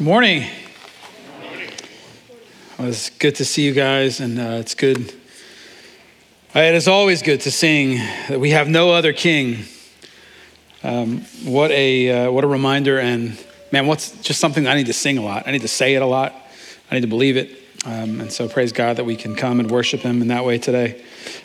Morning. 0.00 0.46
Well, 2.78 2.88
it's 2.88 3.10
good 3.10 3.34
to 3.34 3.44
see 3.44 3.66
you 3.66 3.74
guys, 3.74 4.20
and 4.20 4.38
uh, 4.38 4.56
it's 4.58 4.74
good. 4.74 5.12
Uh, 6.56 6.60
it 6.60 6.74
is 6.74 6.88
always 6.88 7.20
good 7.20 7.42
to 7.42 7.50
sing 7.50 7.96
that 8.30 8.40
we 8.40 8.52
have 8.52 8.66
no 8.66 8.92
other 8.92 9.12
king. 9.12 9.64
Um, 10.82 11.20
what 11.44 11.70
a 11.70 12.28
uh, 12.28 12.30
what 12.32 12.44
a 12.44 12.46
reminder, 12.46 12.98
and 12.98 13.38
man, 13.72 13.86
what's 13.86 14.12
just 14.22 14.40
something 14.40 14.66
I 14.66 14.74
need 14.74 14.86
to 14.86 14.94
sing 14.94 15.18
a 15.18 15.22
lot. 15.22 15.46
I 15.46 15.50
need 15.50 15.60
to 15.60 15.68
say 15.68 15.94
it 15.94 16.00
a 16.00 16.06
lot. 16.06 16.34
I 16.90 16.94
need 16.94 17.02
to 17.02 17.06
believe 17.06 17.36
it, 17.36 17.59
um, 17.86 18.20
and 18.20 18.30
so 18.30 18.46
praise 18.46 18.72
God 18.72 18.98
that 18.98 19.04
we 19.04 19.16
can 19.16 19.34
come 19.34 19.58
and 19.58 19.70
worship 19.70 20.00
Him 20.00 20.20
in 20.20 20.28
that 20.28 20.44
way 20.44 20.58
today. 20.58 21.00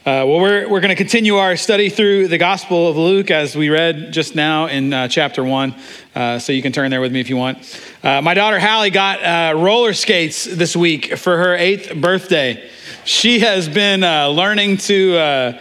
Uh, 0.06 0.28
well, 0.28 0.40
we're, 0.42 0.70
we're 0.70 0.82
going 0.82 0.90
to 0.90 0.96
continue 0.96 1.36
our 1.38 1.56
study 1.56 1.88
through 1.88 2.28
the 2.28 2.38
Gospel 2.38 2.90
of 2.90 2.98
Luke 2.98 3.32
as 3.32 3.56
we 3.56 3.70
read 3.70 4.12
just 4.12 4.36
now 4.36 4.66
in 4.66 4.92
uh, 4.92 5.08
chapter 5.08 5.46
one. 5.46 5.74
Uh, 6.14 6.38
so 6.38 6.52
you 6.52 6.62
can 6.62 6.74
turn 6.74 6.92
there 6.92 7.00
with 7.00 7.14
me 7.14 7.22
if 7.22 7.30
you 7.30 7.38
want. 7.38 7.58
Uh, 8.04 8.22
my 8.22 8.34
daughter 8.34 8.60
Hallie 8.60 8.90
got 8.90 9.24
uh, 9.24 9.58
roller 9.58 9.94
skates 9.94 10.44
this 10.44 10.76
week 10.76 11.18
for 11.18 11.38
her 11.38 11.56
eighth 11.56 11.96
birthday. 11.96 12.70
She 13.06 13.40
has 13.40 13.70
been 13.70 14.04
uh, 14.04 14.28
learning 14.28 14.78
to. 14.78 15.56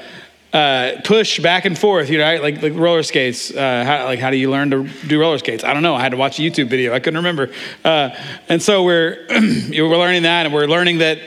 Uh, 0.54 1.00
push 1.02 1.40
back 1.40 1.64
and 1.64 1.76
forth, 1.76 2.08
you 2.08 2.16
know, 2.16 2.22
right? 2.22 2.40
like, 2.40 2.62
like 2.62 2.74
roller 2.74 3.02
skates. 3.02 3.50
Uh, 3.50 3.84
how, 3.84 4.04
like, 4.04 4.20
how 4.20 4.30
do 4.30 4.36
you 4.36 4.48
learn 4.48 4.70
to 4.70 4.88
do 5.08 5.20
roller 5.20 5.36
skates? 5.36 5.64
I 5.64 5.74
don't 5.74 5.82
know. 5.82 5.96
I 5.96 6.00
had 6.00 6.10
to 6.10 6.16
watch 6.16 6.38
a 6.38 6.42
YouTube 6.42 6.68
video. 6.68 6.94
I 6.94 7.00
couldn't 7.00 7.16
remember. 7.18 7.50
Uh, 7.84 8.10
and 8.48 8.62
so 8.62 8.84
we're 8.84 9.26
we're 9.30 9.98
learning 9.98 10.22
that, 10.22 10.46
and 10.46 10.54
we're 10.54 10.68
learning 10.68 10.98
that 10.98 11.18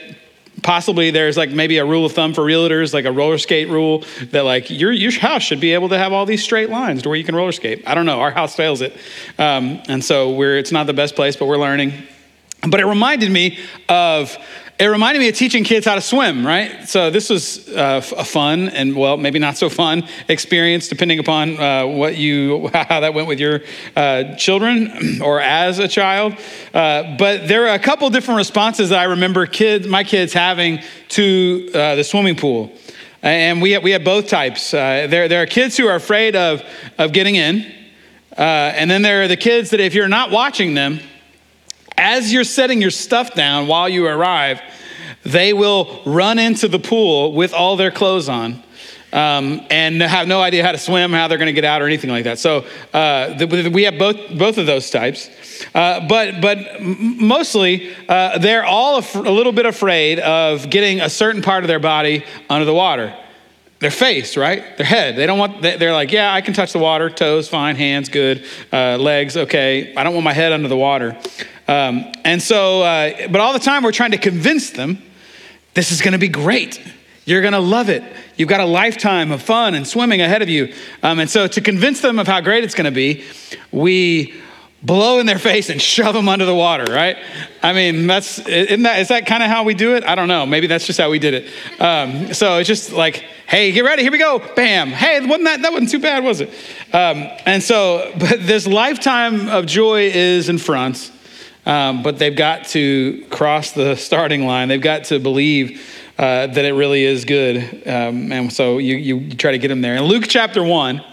possibly 0.63 1.11
there's 1.11 1.35
like 1.35 1.49
maybe 1.49 1.77
a 1.77 1.85
rule 1.85 2.05
of 2.05 2.13
thumb 2.13 2.33
for 2.33 2.41
realtors 2.41 2.93
like 2.93 3.05
a 3.05 3.11
roller 3.11 3.37
skate 3.37 3.69
rule 3.69 4.03
that 4.31 4.41
like 4.41 4.69
your, 4.69 4.91
your 4.91 5.11
house 5.11 5.43
should 5.43 5.59
be 5.59 5.73
able 5.73 5.89
to 5.89 5.97
have 5.97 6.13
all 6.13 6.25
these 6.25 6.43
straight 6.43 6.69
lines 6.69 7.03
to 7.03 7.09
where 7.09 7.17
you 7.17 7.23
can 7.23 7.35
roller 7.35 7.51
skate 7.51 7.83
i 7.87 7.93
don't 7.93 8.05
know 8.07 8.19
our 8.19 8.31
house 8.31 8.55
fails 8.55 8.81
it 8.81 8.91
um, 9.37 9.79
and 9.87 10.03
so 10.03 10.33
we're 10.33 10.57
it's 10.57 10.71
not 10.71 10.87
the 10.87 10.93
best 10.93 11.15
place 11.15 11.35
but 11.35 11.45
we're 11.45 11.59
learning 11.59 11.93
but 12.67 12.79
it 12.79 12.85
reminded 12.85 13.31
me 13.31 13.59
of 13.87 14.35
it 14.79 14.85
reminded 14.85 15.19
me 15.19 15.27
of 15.27 15.35
teaching 15.35 15.63
kids 15.63 15.87
how 15.87 15.95
to 15.95 16.01
swim, 16.01 16.45
right? 16.45 16.87
So 16.87 17.09
this 17.09 17.31
was 17.31 17.67
uh, 17.69 18.01
a 18.15 18.23
fun 18.23 18.69
and 18.69 18.95
well, 18.95 19.17
maybe 19.17 19.39
not 19.39 19.57
so 19.57 19.69
fun 19.69 20.07
experience, 20.27 20.87
depending 20.87 21.17
upon 21.17 21.59
uh, 21.59 21.87
what 21.87 22.15
you 22.15 22.67
how 22.73 22.99
that 22.99 23.15
went 23.15 23.27
with 23.27 23.39
your 23.39 23.61
uh, 23.95 24.35
children 24.35 25.19
or 25.21 25.41
as 25.41 25.79
a 25.79 25.87
child. 25.87 26.35
Uh, 26.73 27.17
but 27.17 27.47
there 27.47 27.67
are 27.67 27.73
a 27.73 27.79
couple 27.79 28.07
different 28.11 28.37
responses 28.37 28.89
that 28.89 28.99
I 28.99 29.05
remember 29.05 29.47
kids, 29.47 29.87
my 29.87 30.03
kids 30.03 30.31
having 30.33 30.83
to 31.09 31.71
uh, 31.73 31.95
the 31.95 32.03
swimming 32.03 32.35
pool, 32.35 32.71
and 33.23 33.63
we 33.63 33.71
have, 33.71 33.81
we 33.81 33.91
have 33.91 34.03
both 34.03 34.27
types. 34.27 34.75
Uh, 34.75 35.07
there 35.09 35.27
there 35.27 35.41
are 35.41 35.47
kids 35.47 35.75
who 35.75 35.87
are 35.87 35.95
afraid 35.95 36.35
of 36.35 36.61
of 36.99 37.13
getting 37.13 37.33
in, 37.33 37.65
and 38.37 38.91
then 38.91 39.01
there 39.01 39.23
are 39.23 39.27
the 39.27 39.37
kids 39.37 39.71
that 39.71 39.79
if 39.79 39.95
you're 39.95 40.07
not 40.07 40.29
watching 40.29 40.75
them 40.75 40.99
as 41.97 42.31
you're 42.31 42.43
setting 42.43 42.81
your 42.81 42.91
stuff 42.91 43.33
down 43.33 43.67
while 43.67 43.89
you 43.89 44.05
arrive, 44.05 44.61
they 45.23 45.53
will 45.53 46.01
run 46.05 46.39
into 46.39 46.67
the 46.67 46.79
pool 46.79 47.33
with 47.33 47.53
all 47.53 47.75
their 47.75 47.91
clothes 47.91 48.29
on. 48.29 48.63
Um, 49.13 49.65
and 49.69 50.01
have 50.01 50.27
no 50.27 50.41
idea 50.41 50.65
how 50.65 50.73
to 50.73 50.77
swim, 50.77 51.13
how 51.13 51.29
they're 51.29 51.37
going 51.37 51.47
to 51.47 51.53
get 51.53 51.63
out, 51.63 51.81
or 51.81 51.85
anything 51.85 52.09
like 52.09 52.25
that. 52.25 52.39
So 52.39 52.65
uh, 52.93 53.33
the, 53.35 53.71
we 53.73 53.83
have 53.83 53.97
both 53.97 54.17
both 54.37 54.57
of 54.57 54.65
those 54.65 54.91
types, 54.91 55.29
uh, 55.73 56.05
but 56.07 56.41
but 56.41 56.81
mostly 56.81 57.95
uh, 58.09 58.37
they're 58.37 58.65
all 58.65 58.99
a, 58.99 59.05
a 59.15 59.31
little 59.31 59.53
bit 59.53 59.65
afraid 59.65 60.19
of 60.19 60.69
getting 60.69 60.99
a 60.99 61.09
certain 61.09 61.41
part 61.41 61.63
of 61.63 61.69
their 61.69 61.79
body 61.79 62.25
under 62.49 62.65
the 62.65 62.73
water 62.73 63.15
their 63.79 63.91
face, 63.91 64.35
right? 64.37 64.75
Their 64.77 64.85
head. 64.85 65.15
They 65.15 65.25
don't 65.25 65.37
want, 65.37 65.61
they're 65.61 65.93
like, 65.93 66.11
yeah, 66.11 66.33
I 66.33 66.41
can 66.41 66.53
touch 66.53 66.73
the 66.73 66.79
water, 66.79 67.09
toes, 67.09 67.47
fine, 67.47 67.75
hands, 67.75 68.09
good, 68.09 68.43
uh, 68.73 68.97
legs, 68.97 69.37
okay. 69.37 69.93
I 69.95 70.03
don't 70.03 70.13
want 70.13 70.23
my 70.23 70.33
head 70.33 70.51
under 70.51 70.67
the 70.67 70.77
water. 70.77 71.17
Um, 71.67 72.11
and 72.23 72.41
so, 72.41 72.81
uh, 72.81 73.27
but 73.27 73.39
all 73.41 73.53
the 73.53 73.59
time 73.59 73.83
we're 73.83 73.91
trying 73.91 74.11
to 74.11 74.17
convince 74.17 74.71
them 74.71 75.01
this 75.73 75.91
is 75.91 76.01
going 76.01 76.13
to 76.13 76.17
be 76.17 76.29
great. 76.29 76.81
You're 77.25 77.41
going 77.41 77.53
to 77.53 77.59
love 77.59 77.89
it. 77.89 78.01
You've 78.35 78.49
got 78.49 78.61
a 78.61 78.65
lifetime 78.65 79.31
of 79.31 79.43
fun 79.43 79.75
and 79.75 79.85
swimming 79.85 80.21
ahead 80.21 80.41
of 80.41 80.49
you. 80.49 80.73
Um, 81.03 81.19
and 81.19 81.29
so, 81.29 81.45
to 81.45 81.61
convince 81.61 82.01
them 82.01 82.17
of 82.17 82.25
how 82.25 82.39
great 82.41 82.63
it's 82.63 82.73
going 82.73 82.85
to 82.85 82.91
be, 82.91 83.25
we 83.71 84.33
blow 84.83 85.19
in 85.19 85.25
their 85.25 85.39
face 85.39 85.69
and 85.69 85.81
shove 85.81 86.13
them 86.13 86.29
under 86.29 86.45
the 86.45 86.55
water, 86.55 86.85
right? 86.91 87.17
I 87.63 87.73
mean, 87.73 88.07
that's 88.07 88.39
isn't 88.39 88.83
that 88.83 88.99
is 88.99 89.07
that 89.07 89.25
kind 89.25 89.41
of 89.41 89.49
how 89.49 89.63
we 89.63 89.73
do 89.73 89.95
it? 89.95 90.03
I 90.03 90.15
don't 90.15 90.27
know. 90.27 90.45
Maybe 90.45 90.67
that's 90.67 90.85
just 90.85 90.99
how 90.99 91.09
we 91.09 91.19
did 91.19 91.33
it. 91.33 91.81
Um, 91.81 92.33
so 92.33 92.57
it's 92.57 92.67
just 92.67 92.91
like, 92.91 93.25
hey, 93.47 93.71
get 93.71 93.83
ready, 93.83 94.03
here 94.03 94.11
we 94.11 94.19
go, 94.19 94.39
bam. 94.55 94.89
Hey, 94.89 95.19
wasn't 95.25 95.45
that 95.45 95.61
that 95.61 95.71
wasn't 95.71 95.91
too 95.91 95.99
bad, 95.99 96.23
was 96.23 96.41
it? 96.41 96.49
Um, 96.93 97.27
and 97.45 97.61
so, 97.61 98.13
but 98.19 98.45
this 98.45 98.67
lifetime 98.67 99.49
of 99.49 99.65
joy 99.65 100.11
is 100.13 100.49
in 100.49 100.57
front. 100.57 101.11
Um, 101.65 102.01
but 102.01 102.17
they've 102.17 102.35
got 102.35 102.67
to 102.67 103.25
cross 103.29 103.73
the 103.73 103.95
starting 103.95 104.45
line. 104.45 104.69
They've 104.69 104.79
got 104.79 105.03
to 105.05 105.19
believe 105.19 105.85
uh, 106.17 106.47
that 106.47 106.63
it 106.63 106.71
really 106.71 107.03
is 107.03 107.25
good. 107.25 107.57
Um, 107.85 108.31
and 108.31 108.53
so 108.53 108.77
you, 108.77 108.95
you 108.95 109.35
try 109.35 109.51
to 109.51 109.57
get 109.57 109.67
them 109.67 109.81
there. 109.81 109.97
In 109.97 110.03
Luke 110.03 110.23
chapter 110.29 110.63
1, 110.63 111.03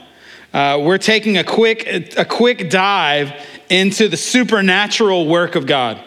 uh, 0.53 0.81
we're 0.81 0.99
taking 0.99 1.37
a 1.39 1.43
quick, 1.43 2.17
a 2.17 2.25
quick 2.25 2.71
dive 2.71 3.33
into 3.75 4.09
the 4.09 4.17
supernatural 4.17 5.27
work 5.27 5.57
of 5.57 5.67
God 5.67 6.03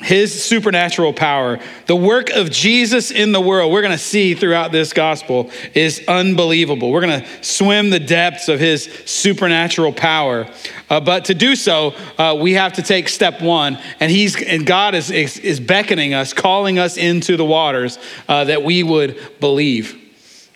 his 0.00 0.44
supernatural 0.44 1.14
power, 1.14 1.58
the 1.86 1.96
work 1.96 2.28
of 2.28 2.50
Jesus 2.50 3.10
in 3.10 3.32
the 3.32 3.40
world, 3.40 3.72
we're 3.72 3.80
going 3.80 3.92
to 3.92 3.98
see 3.98 4.34
throughout 4.34 4.70
this 4.70 4.92
gospel 4.92 5.50
is 5.72 6.02
unbelievable. 6.06 6.90
We're 6.92 7.00
going 7.00 7.22
to 7.22 7.42
swim 7.42 7.88
the 7.88 7.98
depths 7.98 8.48
of 8.48 8.60
his 8.60 8.84
supernatural 9.06 9.94
power. 9.94 10.50
Uh, 10.90 11.00
but 11.00 11.24
to 11.26 11.34
do 11.34 11.56
so, 11.56 11.94
uh, 12.18 12.36
we 12.38 12.52
have 12.52 12.74
to 12.74 12.82
take 12.82 13.08
step 13.08 13.40
one, 13.40 13.78
and 13.98 14.10
he's 14.10 14.40
and 14.42 14.66
God 14.66 14.94
is, 14.94 15.10
is, 15.10 15.38
is 15.38 15.60
beckoning 15.60 16.12
us, 16.12 16.34
calling 16.34 16.78
us 16.78 16.98
into 16.98 17.38
the 17.38 17.44
waters 17.44 17.98
uh, 18.28 18.44
that 18.44 18.62
we 18.62 18.82
would 18.82 19.18
believe, 19.40 19.98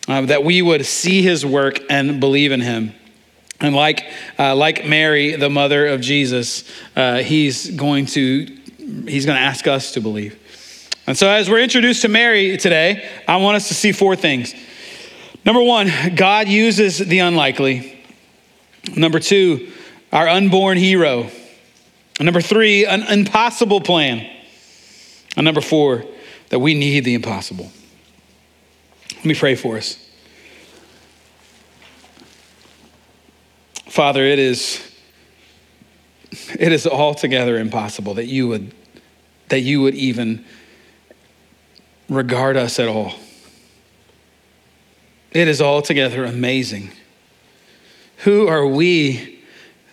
uh, 0.07 0.21
that 0.21 0.43
we 0.43 0.61
would 0.61 0.85
see 0.85 1.23
his 1.23 1.43
work 1.43 1.79
and 1.89 2.19
believe 2.19 2.51
in 2.51 2.61
him. 2.61 2.93
And 3.61 3.75
like, 3.75 4.05
uh, 4.39 4.55
like 4.55 4.85
Mary, 4.85 5.35
the 5.35 5.49
mother 5.49 5.87
of 5.87 6.01
Jesus, 6.01 6.63
uh, 6.95 7.19
he's 7.19 7.69
going 7.69 8.07
to 8.07 8.57
he's 9.07 9.25
going 9.25 9.37
to 9.37 9.43
ask 9.43 9.67
us 9.67 9.93
to 9.93 10.01
believe. 10.01 10.37
And 11.07 11.17
so, 11.17 11.29
as 11.29 11.49
we're 11.49 11.61
introduced 11.61 12.01
to 12.01 12.07
Mary 12.07 12.57
today, 12.57 13.07
I 13.27 13.37
want 13.37 13.55
us 13.55 13.67
to 13.67 13.73
see 13.73 13.91
four 13.91 14.15
things. 14.15 14.53
Number 15.45 15.61
one, 15.61 15.91
God 16.15 16.47
uses 16.47 16.97
the 16.97 17.19
unlikely. 17.19 18.03
Number 18.95 19.19
two, 19.19 19.71
our 20.11 20.27
unborn 20.27 20.77
hero. 20.77 21.29
Number 22.19 22.41
three, 22.41 22.85
an 22.85 23.03
impossible 23.03 23.81
plan. 23.81 24.27
And 25.35 25.45
number 25.45 25.61
four, 25.61 26.05
that 26.49 26.59
we 26.59 26.73
need 26.73 27.05
the 27.05 27.13
impossible. 27.13 27.71
Let 29.15 29.25
me 29.25 29.35
pray 29.35 29.55
for 29.55 29.77
us. 29.77 29.97
Father, 33.91 34.23
it 34.23 34.39
is 34.39 34.89
it 36.57 36.71
is 36.71 36.87
altogether 36.87 37.57
impossible 37.57 38.13
that 38.13 38.27
you 38.27 38.47
would 38.47 38.73
that 39.49 39.59
you 39.59 39.81
would 39.81 39.95
even 39.95 40.45
regard 42.07 42.55
us 42.55 42.79
at 42.79 42.87
all. 42.87 43.15
It 45.31 45.49
is 45.49 45.61
altogether 45.61 46.23
amazing. 46.23 46.91
Who 48.19 48.47
are 48.47 48.65
we 48.65 49.43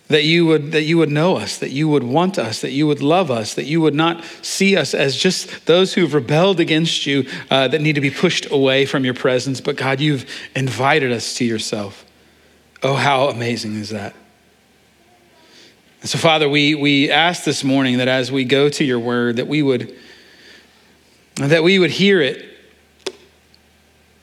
that 0.06 0.22
you 0.22 0.46
would 0.46 0.70
that 0.70 0.84
you 0.84 0.96
would 0.98 1.10
know 1.10 1.36
us, 1.36 1.58
that 1.58 1.70
you 1.70 1.88
would 1.88 2.04
want 2.04 2.38
us, 2.38 2.60
that 2.60 2.70
you 2.70 2.86
would 2.86 3.02
love 3.02 3.32
us, 3.32 3.54
that 3.54 3.64
you 3.64 3.80
would 3.80 3.96
not 3.96 4.24
see 4.42 4.76
us 4.76 4.94
as 4.94 5.16
just 5.16 5.66
those 5.66 5.94
who've 5.94 6.14
rebelled 6.14 6.60
against 6.60 7.04
you 7.04 7.26
uh, 7.50 7.66
that 7.66 7.80
need 7.80 7.96
to 7.96 8.00
be 8.00 8.10
pushed 8.10 8.48
away 8.48 8.86
from 8.86 9.04
your 9.04 9.14
presence, 9.14 9.60
but 9.60 9.74
God, 9.74 9.98
you've 9.98 10.24
invited 10.54 11.10
us 11.10 11.34
to 11.34 11.44
yourself. 11.44 12.04
Oh, 12.82 12.94
how 12.94 13.28
amazing 13.28 13.74
is 13.74 13.90
that! 13.90 14.14
And 16.00 16.08
so, 16.08 16.18
Father, 16.18 16.48
we, 16.48 16.74
we 16.76 17.10
ask 17.10 17.44
this 17.44 17.64
morning 17.64 17.98
that 17.98 18.06
as 18.06 18.30
we 18.30 18.44
go 18.44 18.68
to 18.68 18.84
your 18.84 19.00
word, 19.00 19.36
that 19.36 19.48
we 19.48 19.62
would 19.62 19.96
that 21.36 21.62
we 21.62 21.78
would 21.78 21.90
hear 21.90 22.20
it, 22.20 22.44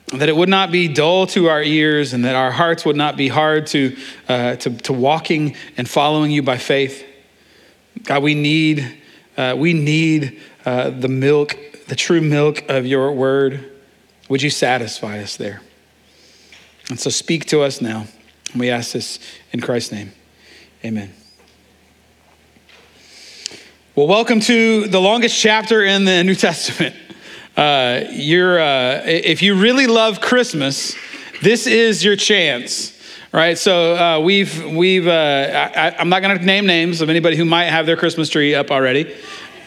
that 0.07 0.27
it 0.27 0.35
would 0.35 0.49
not 0.49 0.69
be 0.69 0.89
dull 0.89 1.27
to 1.27 1.47
our 1.47 1.63
ears, 1.63 2.13
and 2.13 2.25
that 2.25 2.35
our 2.35 2.51
hearts 2.51 2.85
would 2.85 2.97
not 2.97 3.15
be 3.15 3.29
hard 3.29 3.67
to, 3.67 3.95
uh, 4.27 4.55
to, 4.57 4.75
to 4.77 4.91
walking 4.93 5.55
and 5.77 5.89
following 5.89 6.29
you 6.31 6.41
by 6.41 6.57
faith. 6.57 7.05
God, 8.03 8.21
we 8.21 8.35
need, 8.35 9.01
uh, 9.37 9.55
we 9.57 9.71
need 9.73 10.41
uh, 10.65 10.89
the 10.89 11.07
milk, 11.07 11.55
the 11.87 11.95
true 11.95 12.21
milk 12.21 12.69
of 12.69 12.85
your 12.85 13.13
word. 13.13 13.71
Would 14.27 14.41
you 14.41 14.49
satisfy 14.49 15.19
us 15.19 15.37
there? 15.37 15.61
And 16.89 16.99
so 16.99 17.09
speak 17.09 17.45
to 17.45 17.61
us 17.61 17.79
now. 17.79 18.07
We 18.53 18.69
ask 18.69 18.91
this 18.91 19.19
in 19.51 19.61
Christ's 19.61 19.91
name. 19.91 20.11
Amen. 20.83 21.13
Well, 23.95 24.07
welcome 24.07 24.41
to 24.41 24.87
the 24.87 24.99
longest 24.99 25.39
chapter 25.39 25.83
in 25.83 26.05
the 26.05 26.23
New 26.23 26.35
Testament. 26.35 26.95
Uh, 27.57 28.03
you're, 28.11 28.59
uh, 28.59 29.01
if 29.05 29.41
you 29.41 29.55
really 29.55 29.87
love 29.87 30.19
Christmas, 30.19 30.95
this 31.41 31.67
is 31.67 32.03
your 32.03 32.17
chance, 32.17 32.93
right? 33.31 33.57
So 33.57 33.95
uh, 33.95 34.19
we've, 34.19 34.65
we've 34.65 35.07
uh, 35.07 35.71
I, 35.75 36.01
am 36.01 36.09
not 36.09 36.21
going 36.21 36.37
to 36.37 36.45
name 36.45 36.65
names 36.65 36.99
of 36.99 37.09
anybody 37.09 37.37
who 37.37 37.45
might 37.45 37.65
have 37.65 37.85
their 37.85 37.95
Christmas 37.95 38.27
tree 38.27 38.53
up 38.53 38.71
already. 38.71 39.15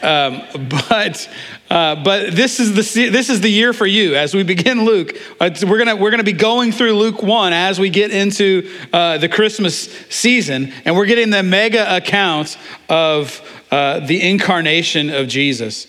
Um, 0.03 0.43
but 0.89 1.27
uh, 1.69 1.95
but 2.03 2.31
this 2.35 2.59
is 2.59 2.73
the 2.73 3.09
this 3.09 3.29
is 3.29 3.41
the 3.41 3.49
year 3.49 3.73
for 3.73 3.85
you 3.85 4.15
as 4.15 4.33
we 4.33 4.41
begin 4.43 4.85
Luke. 4.85 5.15
Uh, 5.39 5.51
we're 5.67 5.77
gonna 5.77 5.95
we're 5.95 6.09
gonna 6.09 6.23
be 6.23 6.33
going 6.33 6.71
through 6.71 6.93
Luke 6.93 7.21
one 7.21 7.53
as 7.53 7.79
we 7.79 7.89
get 7.89 8.11
into 8.11 8.69
uh, 8.91 9.19
the 9.19 9.29
Christmas 9.29 9.83
season, 10.09 10.73
and 10.85 10.95
we're 10.95 11.05
getting 11.05 11.29
the 11.29 11.43
mega 11.43 11.95
account 11.95 12.57
of 12.89 13.41
uh, 13.69 13.99
the 13.99 14.27
incarnation 14.27 15.11
of 15.11 15.27
Jesus. 15.27 15.87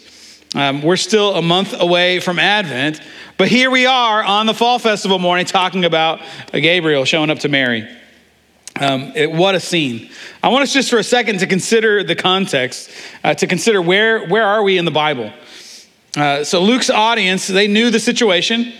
Um, 0.55 0.83
we're 0.83 0.97
still 0.97 1.37
a 1.37 1.43
month 1.43 1.75
away 1.79 2.21
from 2.21 2.39
Advent, 2.39 3.01
but 3.39 3.49
here 3.49 3.71
we 3.71 3.87
are 3.87 4.23
on 4.23 4.47
the 4.47 4.55
fall 4.55 4.79
festival 4.79 5.19
morning 5.19 5.47
talking 5.47 5.87
about 5.87 6.21
Gabriel 6.53 7.07
showing 7.07 7.31
up 7.31 7.39
to 7.39 7.49
Mary. 7.49 7.89
Um, 8.79 9.13
it, 9.15 9.31
what 9.33 9.55
a 9.55 9.61
scene. 9.61 10.11
I 10.43 10.49
want 10.49 10.63
us 10.63 10.73
just 10.73 10.91
for 10.91 10.99
a 10.99 11.05
second 11.05 11.41
to 11.41 11.47
consider 11.47 12.03
the 12.03 12.15
context, 12.15 12.91
uh, 13.25 13.35
to 13.35 13.47
consider 13.47 13.81
where, 13.81 14.27
where 14.29 14.45
are 14.45 14.63
we 14.63 14.79
in 14.79 14.85
the 14.85 14.91
Bible. 14.91 15.33
Uh, 16.17 16.45
so 16.45 16.63
Luke's 16.63 16.91
audience, 16.91 17.47
they 17.47 17.69
knew 17.69 17.91
the 17.91 18.01
situation. 18.01 18.73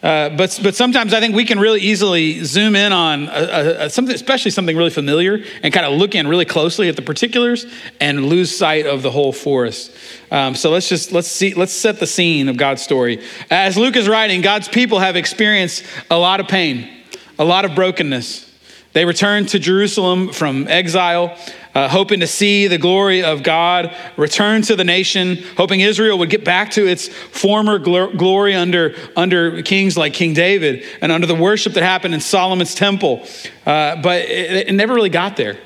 Uh, 0.00 0.28
but, 0.30 0.60
but 0.62 0.76
sometimes 0.76 1.12
I 1.12 1.18
think 1.18 1.34
we 1.34 1.44
can 1.44 1.58
really 1.58 1.80
easily 1.80 2.44
zoom 2.44 2.76
in 2.76 2.92
on 2.92 3.24
a, 3.24 3.30
a, 3.30 3.86
a 3.86 3.90
something, 3.90 4.14
especially 4.14 4.52
something 4.52 4.76
really 4.76 4.90
familiar, 4.90 5.42
and 5.62 5.74
kind 5.74 5.84
of 5.84 5.98
look 5.98 6.14
in 6.14 6.28
really 6.28 6.44
closely 6.44 6.88
at 6.88 6.94
the 6.94 7.02
particulars 7.02 7.66
and 8.00 8.26
lose 8.26 8.56
sight 8.56 8.86
of 8.86 9.02
the 9.02 9.10
whole 9.10 9.32
forest. 9.32 9.92
Um, 10.30 10.54
so 10.54 10.70
let's 10.70 10.88
just 10.88 11.10
let's 11.10 11.26
see 11.26 11.52
let's 11.54 11.72
set 11.72 11.98
the 11.98 12.06
scene 12.06 12.48
of 12.48 12.56
God's 12.56 12.80
story. 12.80 13.24
As 13.50 13.76
Luke 13.76 13.96
is 13.96 14.08
writing, 14.08 14.40
God's 14.40 14.68
people 14.68 15.00
have 15.00 15.16
experienced 15.16 15.84
a 16.12 16.16
lot 16.16 16.38
of 16.38 16.46
pain, 16.46 16.88
a 17.36 17.44
lot 17.44 17.64
of 17.64 17.74
brokenness. 17.74 18.44
They 18.92 19.04
returned 19.04 19.48
to 19.50 19.58
Jerusalem 19.58 20.32
from 20.32 20.68
exile, 20.68 21.36
uh, 21.78 21.88
hoping 21.88 22.18
to 22.18 22.26
see 22.26 22.66
the 22.66 22.76
glory 22.76 23.22
of 23.22 23.44
God 23.44 23.94
return 24.16 24.62
to 24.62 24.74
the 24.74 24.82
nation, 24.82 25.36
hoping 25.56 25.78
Israel 25.78 26.18
would 26.18 26.28
get 26.28 26.44
back 26.44 26.72
to 26.72 26.88
its 26.88 27.06
former 27.06 27.78
gl- 27.78 28.18
glory 28.18 28.52
under, 28.56 28.96
under 29.14 29.62
kings 29.62 29.96
like 29.96 30.12
King 30.12 30.34
David 30.34 30.84
and 31.00 31.12
under 31.12 31.28
the 31.28 31.36
worship 31.36 31.74
that 31.74 31.84
happened 31.84 32.14
in 32.14 32.20
Solomon's 32.20 32.74
temple. 32.74 33.24
Uh, 33.64 33.94
but 34.02 34.22
it, 34.22 34.68
it, 34.68 34.72
never 34.74 34.92
really 34.92 35.08
got 35.08 35.36
there. 35.36 35.56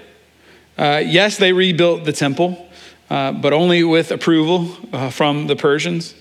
Uh, 0.77 1.03
yes, 1.03 1.39
they 1.39 1.55
rebuilt 1.55 2.05
the 2.05 2.13
temple, 2.13 2.69
uh, 3.09 3.33
but 3.33 3.55
only 3.55 3.83
with 3.83 4.11
approval 4.11 4.69
uh, 4.93 5.09
from 5.09 5.47
the 5.47 5.57
Persians. 5.57 6.15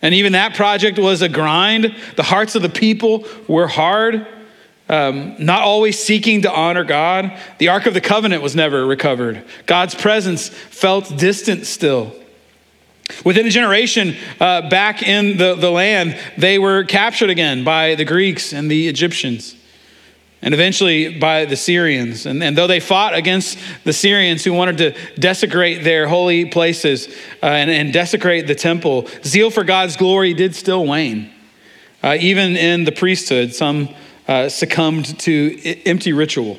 And 0.00 0.14
even 0.14 0.32
that 0.32 0.54
project 0.54 0.98
was 0.98 1.20
a 1.20 1.28
grind. 1.28 1.94
The 2.16 2.22
hearts 2.22 2.54
of 2.54 2.62
the 2.62 2.70
people 2.70 3.26
were 3.46 3.66
hard 3.66 4.26
um, 4.88 5.36
not 5.38 5.62
always 5.62 5.98
seeking 5.98 6.42
to 6.42 6.52
honor 6.52 6.84
God. 6.84 7.36
The 7.58 7.68
Ark 7.68 7.86
of 7.86 7.94
the 7.94 8.00
Covenant 8.00 8.42
was 8.42 8.56
never 8.56 8.86
recovered. 8.86 9.44
God's 9.66 9.94
presence 9.94 10.48
felt 10.48 11.16
distant 11.16 11.66
still. 11.66 12.14
Within 13.24 13.46
a 13.46 13.50
generation 13.50 14.16
uh, 14.40 14.68
back 14.68 15.02
in 15.02 15.38
the, 15.38 15.54
the 15.54 15.70
land, 15.70 16.18
they 16.36 16.58
were 16.58 16.84
captured 16.84 17.30
again 17.30 17.64
by 17.64 17.94
the 17.94 18.04
Greeks 18.04 18.52
and 18.52 18.70
the 18.70 18.86
Egyptians, 18.86 19.56
and 20.42 20.52
eventually 20.52 21.18
by 21.18 21.46
the 21.46 21.56
Syrians. 21.56 22.26
And, 22.26 22.42
and 22.42 22.56
though 22.56 22.66
they 22.66 22.80
fought 22.80 23.14
against 23.14 23.58
the 23.84 23.94
Syrians 23.94 24.44
who 24.44 24.52
wanted 24.52 24.78
to 24.78 24.94
desecrate 25.18 25.84
their 25.84 26.06
holy 26.06 26.44
places 26.44 27.08
uh, 27.42 27.46
and, 27.46 27.70
and 27.70 27.92
desecrate 27.92 28.46
the 28.46 28.54
temple, 28.54 29.08
zeal 29.24 29.50
for 29.50 29.64
God's 29.64 29.96
glory 29.96 30.34
did 30.34 30.54
still 30.54 30.84
wane. 30.86 31.32
Uh, 32.02 32.16
even 32.20 32.56
in 32.56 32.84
the 32.84 32.92
priesthood, 32.92 33.54
some 33.54 33.88
uh, 34.28 34.48
succumbed 34.48 35.18
to 35.20 35.58
empty 35.86 36.12
ritual, 36.12 36.58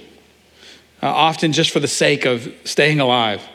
uh, 1.01 1.07
often 1.07 1.53
just 1.53 1.69
for 1.69 1.79
the 1.79 1.87
sake 1.87 2.25
of 2.25 2.51
staying 2.63 2.99
alive, 2.99 3.47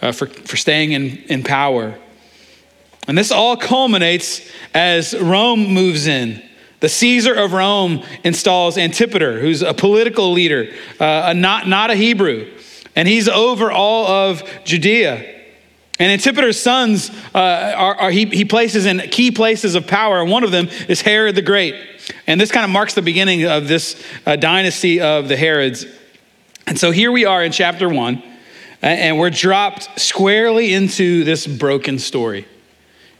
uh, 0.00 0.12
for, 0.12 0.26
for 0.26 0.56
staying 0.56 0.92
in, 0.92 1.18
in 1.28 1.42
power. 1.42 1.98
And 3.08 3.18
this 3.18 3.30
all 3.30 3.56
culminates 3.56 4.48
as 4.72 5.18
Rome 5.18 5.74
moves 5.74 6.06
in. 6.06 6.42
The 6.80 6.88
Caesar 6.88 7.34
of 7.34 7.52
Rome 7.52 8.02
installs 8.22 8.78
Antipater, 8.78 9.40
who's 9.40 9.62
a 9.62 9.74
political 9.74 10.32
leader, 10.32 10.72
uh, 11.00 11.24
a 11.26 11.34
not, 11.34 11.66
not 11.66 11.90
a 11.90 11.94
Hebrew, 11.94 12.52
and 12.94 13.08
he's 13.08 13.28
over 13.28 13.72
all 13.72 14.06
of 14.06 14.48
Judea. 14.64 15.34
And 15.98 16.12
Antipater's 16.12 16.60
sons 16.60 17.10
uh, 17.34 17.72
are, 17.74 17.94
are, 17.94 18.10
he, 18.10 18.26
he 18.26 18.44
places 18.44 18.84
in 18.84 18.98
key 19.10 19.30
places 19.30 19.74
of 19.74 19.86
power, 19.86 20.20
and 20.20 20.30
one 20.30 20.44
of 20.44 20.50
them 20.50 20.68
is 20.88 21.00
Herod 21.00 21.34
the 21.34 21.42
Great. 21.42 21.74
And 22.26 22.40
this 22.40 22.52
kind 22.52 22.64
of 22.64 22.70
marks 22.70 22.94
the 22.94 23.02
beginning 23.02 23.44
of 23.44 23.68
this 23.68 24.02
uh, 24.24 24.36
dynasty 24.36 25.00
of 25.00 25.28
the 25.28 25.36
Herods. 25.36 25.86
And 26.66 26.78
so 26.78 26.90
here 26.90 27.12
we 27.12 27.24
are 27.24 27.44
in 27.44 27.52
chapter 27.52 27.88
one, 27.88 28.22
and 28.82 29.18
we're 29.18 29.30
dropped 29.30 30.00
squarely 30.00 30.72
into 30.74 31.24
this 31.24 31.46
broken 31.46 31.98
story, 31.98 32.46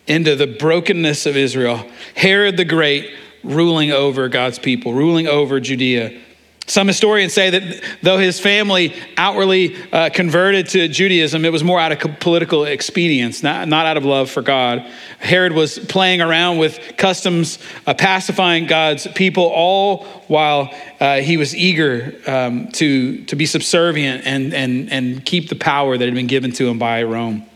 into 0.06 0.36
the 0.36 0.46
brokenness 0.46 1.26
of 1.26 1.36
Israel. 1.36 1.84
Herod 2.14 2.56
the 2.56 2.64
Great 2.64 3.12
ruling 3.44 3.92
over 3.92 4.28
God's 4.28 4.58
people, 4.58 4.92
ruling 4.92 5.28
over 5.28 5.60
Judea. 5.60 6.20
Some 6.68 6.88
historians 6.88 7.32
say 7.32 7.50
that 7.50 7.84
though 8.02 8.18
his 8.18 8.40
family 8.40 8.92
outwardly 9.16 9.76
uh, 9.92 10.10
converted 10.10 10.68
to 10.70 10.88
Judaism, 10.88 11.44
it 11.44 11.52
was 11.52 11.62
more 11.62 11.78
out 11.78 11.92
of 11.92 12.18
political 12.18 12.64
expedience, 12.64 13.44
not, 13.44 13.68
not 13.68 13.86
out 13.86 13.96
of 13.96 14.04
love 14.04 14.30
for 14.30 14.42
God. 14.42 14.84
Herod 15.20 15.52
was 15.52 15.78
playing 15.78 16.20
around 16.20 16.58
with 16.58 16.96
customs, 16.96 17.60
uh, 17.86 17.94
pacifying 17.94 18.66
God's 18.66 19.06
people, 19.06 19.44
all 19.44 20.04
while 20.26 20.74
uh, 20.98 21.18
he 21.18 21.36
was 21.36 21.54
eager 21.54 22.20
um, 22.26 22.66
to, 22.72 23.24
to 23.26 23.36
be 23.36 23.46
subservient 23.46 24.26
and, 24.26 24.52
and, 24.52 24.90
and 24.90 25.24
keep 25.24 25.48
the 25.48 25.54
power 25.54 25.96
that 25.96 26.04
had 26.04 26.14
been 26.14 26.26
given 26.26 26.50
to 26.52 26.66
him 26.66 26.80
by 26.80 27.04
Rome. 27.04 27.46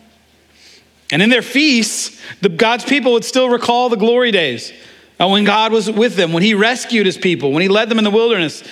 And 1.10 1.20
in 1.20 1.30
their 1.30 1.42
feasts, 1.42 2.20
the, 2.42 2.48
God's 2.48 2.84
people 2.84 3.14
would 3.14 3.24
still 3.24 3.48
recall 3.48 3.88
the 3.88 3.96
glory 3.96 4.30
days 4.30 4.72
uh, 5.20 5.26
when 5.26 5.42
God 5.42 5.72
was 5.72 5.90
with 5.90 6.14
them, 6.14 6.32
when 6.32 6.44
he 6.44 6.54
rescued 6.54 7.06
his 7.06 7.18
people, 7.18 7.50
when 7.50 7.62
he 7.62 7.68
led 7.68 7.88
them 7.88 7.98
in 7.98 8.04
the 8.04 8.10
wilderness. 8.10 8.62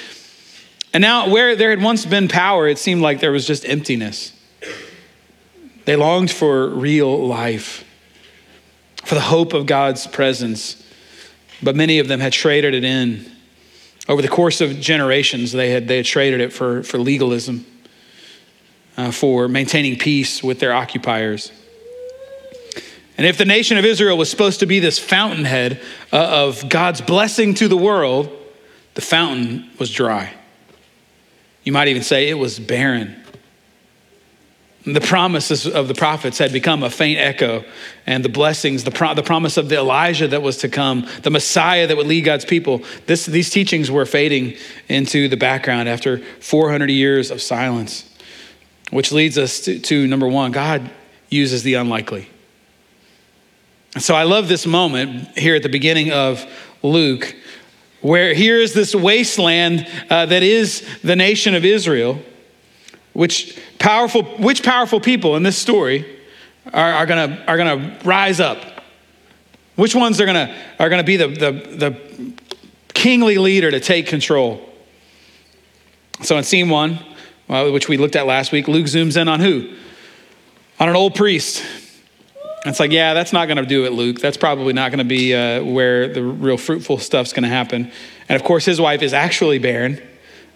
And 0.92 1.02
now, 1.02 1.28
where 1.28 1.54
there 1.54 1.70
had 1.70 1.82
once 1.82 2.06
been 2.06 2.28
power, 2.28 2.66
it 2.66 2.78
seemed 2.78 3.02
like 3.02 3.20
there 3.20 3.32
was 3.32 3.46
just 3.46 3.68
emptiness. 3.68 4.32
They 5.84 5.96
longed 5.96 6.30
for 6.30 6.68
real 6.68 7.26
life, 7.26 7.84
for 9.04 9.14
the 9.14 9.20
hope 9.20 9.52
of 9.52 9.66
God's 9.66 10.06
presence, 10.06 10.82
but 11.62 11.76
many 11.76 11.98
of 11.98 12.08
them 12.08 12.20
had 12.20 12.32
traded 12.32 12.74
it 12.74 12.84
in. 12.84 13.30
Over 14.08 14.22
the 14.22 14.28
course 14.28 14.60
of 14.62 14.80
generations, 14.80 15.52
they 15.52 15.70
had, 15.70 15.88
they 15.88 15.98
had 15.98 16.06
traded 16.06 16.40
it 16.40 16.52
for, 16.52 16.82
for 16.82 16.98
legalism, 16.98 17.66
uh, 18.96 19.10
for 19.10 19.48
maintaining 19.48 19.98
peace 19.98 20.42
with 20.42 20.60
their 20.60 20.72
occupiers. 20.72 21.52
And 23.18 23.26
if 23.26 23.36
the 23.36 23.44
nation 23.44 23.76
of 23.76 23.84
Israel 23.84 24.16
was 24.16 24.30
supposed 24.30 24.60
to 24.60 24.66
be 24.66 24.78
this 24.78 24.98
fountainhead 24.98 25.80
uh, 26.12 26.46
of 26.46 26.68
God's 26.68 27.00
blessing 27.00 27.52
to 27.54 27.68
the 27.68 27.76
world, 27.76 28.30
the 28.94 29.00
fountain 29.00 29.68
was 29.78 29.90
dry. 29.90 30.32
You 31.68 31.72
might 31.72 31.88
even 31.88 32.02
say 32.02 32.30
it 32.30 32.38
was 32.38 32.58
barren. 32.58 33.14
The 34.86 35.02
promises 35.02 35.66
of 35.66 35.86
the 35.86 35.92
prophets 35.92 36.38
had 36.38 36.50
become 36.50 36.82
a 36.82 36.88
faint 36.88 37.20
echo, 37.20 37.62
and 38.06 38.24
the 38.24 38.30
blessings, 38.30 38.84
the, 38.84 38.90
pro- 38.90 39.12
the 39.12 39.22
promise 39.22 39.58
of 39.58 39.68
the 39.68 39.76
Elijah 39.76 40.26
that 40.28 40.40
was 40.40 40.56
to 40.58 40.70
come, 40.70 41.06
the 41.24 41.30
Messiah 41.30 41.86
that 41.86 41.94
would 41.94 42.06
lead 42.06 42.24
God's 42.24 42.46
people, 42.46 42.82
this, 43.04 43.26
these 43.26 43.50
teachings 43.50 43.90
were 43.90 44.06
fading 44.06 44.56
into 44.88 45.28
the 45.28 45.36
background 45.36 45.90
after 45.90 46.20
400 46.40 46.88
years 46.88 47.30
of 47.30 47.42
silence, 47.42 48.10
which 48.90 49.12
leads 49.12 49.36
us 49.36 49.60
to, 49.60 49.78
to 49.78 50.06
number 50.06 50.26
one 50.26 50.52
God 50.52 50.90
uses 51.28 51.64
the 51.64 51.74
unlikely. 51.74 52.30
So 53.98 54.14
I 54.14 54.22
love 54.22 54.48
this 54.48 54.64
moment 54.64 55.36
here 55.36 55.54
at 55.54 55.62
the 55.62 55.68
beginning 55.68 56.12
of 56.12 56.50
Luke 56.82 57.36
where 58.00 58.34
here 58.34 58.56
is 58.56 58.74
this 58.74 58.94
wasteland 58.94 59.86
uh, 60.10 60.26
that 60.26 60.42
is 60.42 60.86
the 61.02 61.16
nation 61.16 61.54
of 61.54 61.64
Israel, 61.64 62.18
which 63.12 63.58
powerful, 63.78 64.22
which 64.22 64.62
powerful 64.62 65.00
people 65.00 65.36
in 65.36 65.42
this 65.42 65.58
story 65.58 66.18
are, 66.72 66.92
are 66.92 67.06
gonna, 67.06 67.42
are 67.48 67.56
gonna 67.56 67.98
rise 68.04 68.40
up? 68.40 68.58
Which 69.76 69.94
ones 69.94 70.20
are 70.20 70.26
gonna, 70.26 70.54
are 70.78 70.88
gonna 70.88 71.04
be 71.04 71.16
the, 71.16 71.28
the, 71.28 71.52
the 71.52 72.32
kingly 72.94 73.38
leader 73.38 73.70
to 73.70 73.80
take 73.80 74.06
control? 74.06 74.64
So 76.22 76.36
in 76.36 76.44
scene 76.44 76.68
one, 76.68 76.98
which 77.48 77.88
we 77.88 77.96
looked 77.96 78.16
at 78.16 78.26
last 78.26 78.52
week, 78.52 78.68
Luke 78.68 78.86
zooms 78.86 79.20
in 79.20 79.28
on 79.28 79.40
who? 79.40 79.72
On 80.80 80.88
an 80.88 80.96
old 80.96 81.14
priest 81.14 81.64
it's 82.64 82.80
like, 82.80 82.90
yeah, 82.90 83.14
that's 83.14 83.32
not 83.32 83.46
going 83.46 83.58
to 83.58 83.66
do 83.66 83.84
it, 83.84 83.92
Luke. 83.92 84.20
That's 84.20 84.36
probably 84.36 84.72
not 84.72 84.90
going 84.90 84.98
to 84.98 85.04
be 85.04 85.34
uh, 85.34 85.62
where 85.62 86.12
the 86.12 86.22
real 86.22 86.56
fruitful 86.56 86.98
stuff's 86.98 87.32
going 87.32 87.44
to 87.44 87.48
happen. 87.48 87.90
And 88.28 88.40
of 88.40 88.44
course, 88.44 88.64
his 88.64 88.80
wife 88.80 89.02
is 89.02 89.12
actually 89.12 89.58
barren, 89.58 90.02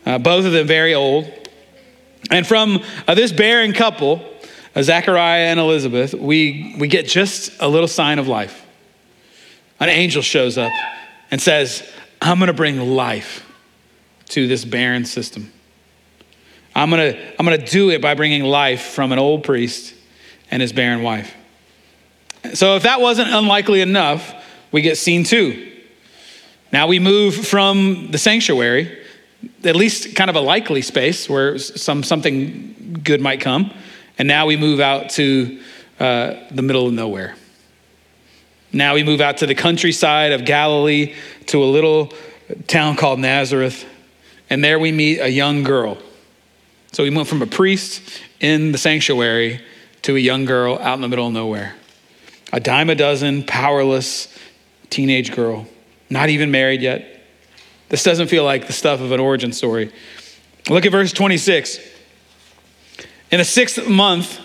uh, 0.05 0.19
both 0.19 0.45
of 0.45 0.53
them 0.53 0.67
very 0.67 0.95
old. 0.95 1.31
And 2.31 2.47
from 2.47 2.83
uh, 3.07 3.15
this 3.15 3.33
barren 3.33 3.73
couple, 3.73 4.23
uh, 4.75 4.83
Zachariah 4.83 5.47
and 5.47 5.61
Elizabeth, 5.61 6.15
we, 6.15 6.75
we 6.79 6.89
get 6.89 7.07
just 7.07 7.53
a 7.61 7.69
little 7.69 7.89
sign 7.89 8.19
of 8.19 8.27
life. 8.29 8.67
An 9.79 9.89
angel 9.89 10.23
shows 10.23 10.59
up 10.59 10.73
and 11.31 11.41
says, 11.41 11.89
I'm 12.21 12.39
going 12.39 12.49
to 12.49 12.53
bring 12.53 12.79
life 12.81 13.45
to 14.29 14.47
this 14.47 14.65
barren 14.65 15.05
system. 15.05 15.53
I'm 16.75 16.89
gonna, 16.89 17.15
I'm 17.39 17.45
gonna 17.45 17.59
do 17.59 17.91
it 17.91 18.01
by 18.01 18.15
bringing 18.15 18.45
life 18.45 18.81
from 18.81 19.13
an 19.13 19.19
old 19.19 19.45
priest 19.45 19.95
and 20.51 20.63
his 20.63 20.73
barren 20.73 21.03
wife. 21.03 21.35
So, 22.55 22.77
if 22.77 22.83
that 22.83 23.01
wasn't 23.01 23.33
unlikely 23.33 23.81
enough, 23.81 24.35
we 24.73 24.83
get 24.83 24.99
scene 24.99 25.25
two. 25.25 25.71
Now 26.73 26.87
we 26.87 26.99
move 26.99 27.35
from 27.35 28.11
the 28.11 28.19
sanctuary, 28.19 28.99
at 29.63 29.77
least 29.77 30.17
kind 30.17 30.31
of 30.31 30.37
a 30.37 30.41
likely 30.41 30.81
space 30.81 31.29
where 31.29 31.59
some, 31.59 32.03
something 32.03 33.01
good 33.05 33.21
might 33.21 33.41
come, 33.41 33.73
and 34.19 34.27
now 34.27 34.47
we 34.47 34.57
move 34.57 34.81
out 34.81 35.11
to 35.11 35.61
uh, 36.01 36.35
the 36.51 36.63
middle 36.63 36.87
of 36.87 36.95
nowhere. 36.95 37.37
Now 38.73 38.95
we 38.95 39.03
move 39.03 39.21
out 39.21 39.37
to 39.39 39.47
the 39.47 39.55
countryside 39.55 40.33
of 40.33 40.47
Galilee 40.47 41.15
to 41.47 41.63
a 41.63 41.67
little 41.67 42.13
town 42.67 42.97
called 42.97 43.21
Nazareth, 43.21 43.85
and 44.49 44.65
there 44.65 44.79
we 44.79 44.93
meet 44.93 45.21
a 45.21 45.29
young 45.29 45.63
girl. 45.63 45.99
So 46.93 47.03
we 47.03 47.11
went 47.11 47.29
from 47.29 47.43
a 47.43 47.47
priest 47.47 48.23
in 48.41 48.73
the 48.73 48.79
sanctuary 48.79 49.61
to 50.03 50.17
a 50.17 50.19
young 50.19 50.47
girl 50.47 50.79
out 50.79 50.95
in 50.95 51.03
the 51.03 51.09
middle 51.09 51.27
of 51.27 51.33
nowhere. 51.35 51.75
A 52.53 52.61
dime 52.61 52.91
a 52.91 52.95
dozen, 52.95 53.45
powerless 53.45 54.29
teenage 54.91 55.33
girl, 55.35 55.67
not 56.11 56.29
even 56.29 56.51
married 56.51 56.83
yet. 56.83 57.21
This 57.89 58.03
doesn't 58.03 58.29
feel 58.29 58.45
like 58.45 58.67
the 58.67 58.73
stuff 58.73 59.01
of 59.01 59.13
an 59.13 59.21
origin 59.21 59.53
story. 59.53 59.93
Look 60.69 60.87
at 60.87 60.93
verse 60.93 61.13
26. 61.13 61.79
In 63.31 63.39
the 63.39 63.45
sixth 63.45 63.89
month, 63.89 64.39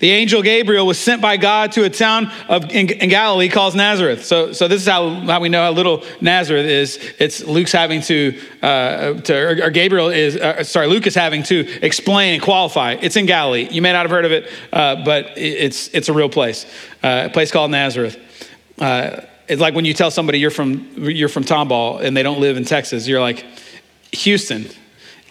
the 0.00 0.10
angel 0.10 0.42
Gabriel 0.42 0.86
was 0.86 0.98
sent 0.98 1.22
by 1.22 1.36
God 1.36 1.72
to 1.72 1.84
a 1.84 1.90
town 1.90 2.30
of, 2.48 2.64
in, 2.70 2.90
in, 2.90 3.08
Galilee 3.08 3.48
called 3.48 3.74
Nazareth. 3.74 4.24
So, 4.24 4.52
so 4.52 4.66
this 4.66 4.82
is 4.82 4.88
how, 4.88 5.08
how 5.08 5.40
we 5.40 5.48
know 5.48 5.62
how 5.62 5.70
little 5.70 6.04
Nazareth 6.20 6.66
is. 6.66 6.98
It's 7.18 7.44
Luke's 7.44 7.72
having 7.72 8.00
to, 8.02 8.38
uh, 8.62 9.14
to 9.14 9.34
or, 9.34 9.66
or, 9.66 9.70
Gabriel 9.70 10.08
is, 10.08 10.36
uh, 10.36 10.64
sorry, 10.64 10.88
Luke 10.88 11.06
is 11.06 11.14
having 11.14 11.42
to 11.44 11.60
explain 11.84 12.34
and 12.34 12.42
qualify. 12.42 12.96
It's 13.00 13.16
in 13.16 13.26
Galilee. 13.26 13.68
You 13.70 13.82
may 13.82 13.92
not 13.92 14.02
have 14.02 14.10
heard 14.10 14.24
of 14.24 14.32
it, 14.32 14.50
uh, 14.72 15.04
but 15.04 15.32
it's, 15.36 15.88
it's 15.88 16.08
a 16.08 16.12
real 16.12 16.28
place, 16.28 16.66
uh, 17.02 17.28
a 17.28 17.30
place 17.30 17.50
called 17.52 17.70
Nazareth. 17.70 18.18
Uh, 18.78 19.20
it's 19.46 19.60
like 19.60 19.74
when 19.74 19.84
you 19.84 19.94
tell 19.94 20.10
somebody 20.10 20.38
you're 20.38 20.50
from, 20.50 20.90
you're 20.96 21.28
from 21.28 21.44
Tomball 21.44 22.00
and 22.00 22.16
they 22.16 22.22
don't 22.22 22.40
live 22.40 22.56
in 22.56 22.64
Texas, 22.64 23.06
you're 23.06 23.20
like, 23.20 23.44
Houston, 24.12 24.66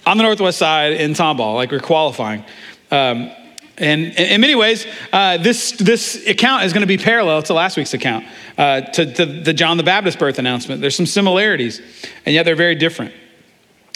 on 0.06 0.18
the 0.18 0.24
Northwest 0.24 0.58
side 0.58 0.94
in 0.94 1.14
Tomball, 1.14 1.56
like 1.56 1.72
we're 1.72 1.80
qualifying. 1.80 2.44
Um, 2.92 3.32
and 3.78 4.06
in 4.06 4.40
many 4.40 4.56
ways, 4.56 4.86
uh, 5.12 5.38
this, 5.38 5.72
this 5.72 6.28
account 6.28 6.64
is 6.64 6.74
going 6.74 6.82
to 6.82 6.88
be 6.88 6.98
parallel 6.98 7.42
to 7.44 7.54
last 7.54 7.76
week's 7.76 7.94
account, 7.94 8.26
uh, 8.58 8.82
to, 8.82 9.14
to, 9.14 9.26
the 9.26 9.54
John 9.54 9.78
the 9.78 9.84
Baptist 9.84 10.20
birth 10.20 10.38
announcement. 10.38 10.80
There's 10.80 10.96
some 10.96 11.08
similarities, 11.08 11.82
and 12.26 12.36
yet 12.36 12.44
they're 12.44 12.56
very 12.56 12.76
different. 12.76 13.14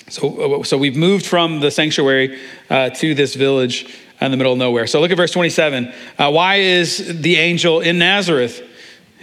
So, 0.10 0.60
uh, 0.60 0.63
so 0.63 0.77
we've 0.77 0.96
moved 0.96 1.25
from 1.25 1.60
the 1.60 1.69
sanctuary 1.69 2.39
uh, 2.69 2.89
to 2.91 3.13
this 3.13 3.36
village 3.36 3.93
in 4.19 4.31
the 4.31 4.38
middle 4.38 4.53
of 4.53 4.57
nowhere. 4.57 4.88
So 4.88 5.00
look 5.00 5.12
at 5.12 5.17
verse 5.17 5.31
27. 5.31 5.93
Uh, 6.17 6.31
why 6.31 6.55
is 6.55 7.22
the 7.22 7.36
angel 7.36 7.81
in 7.81 8.00
Nazareth? 8.00 8.63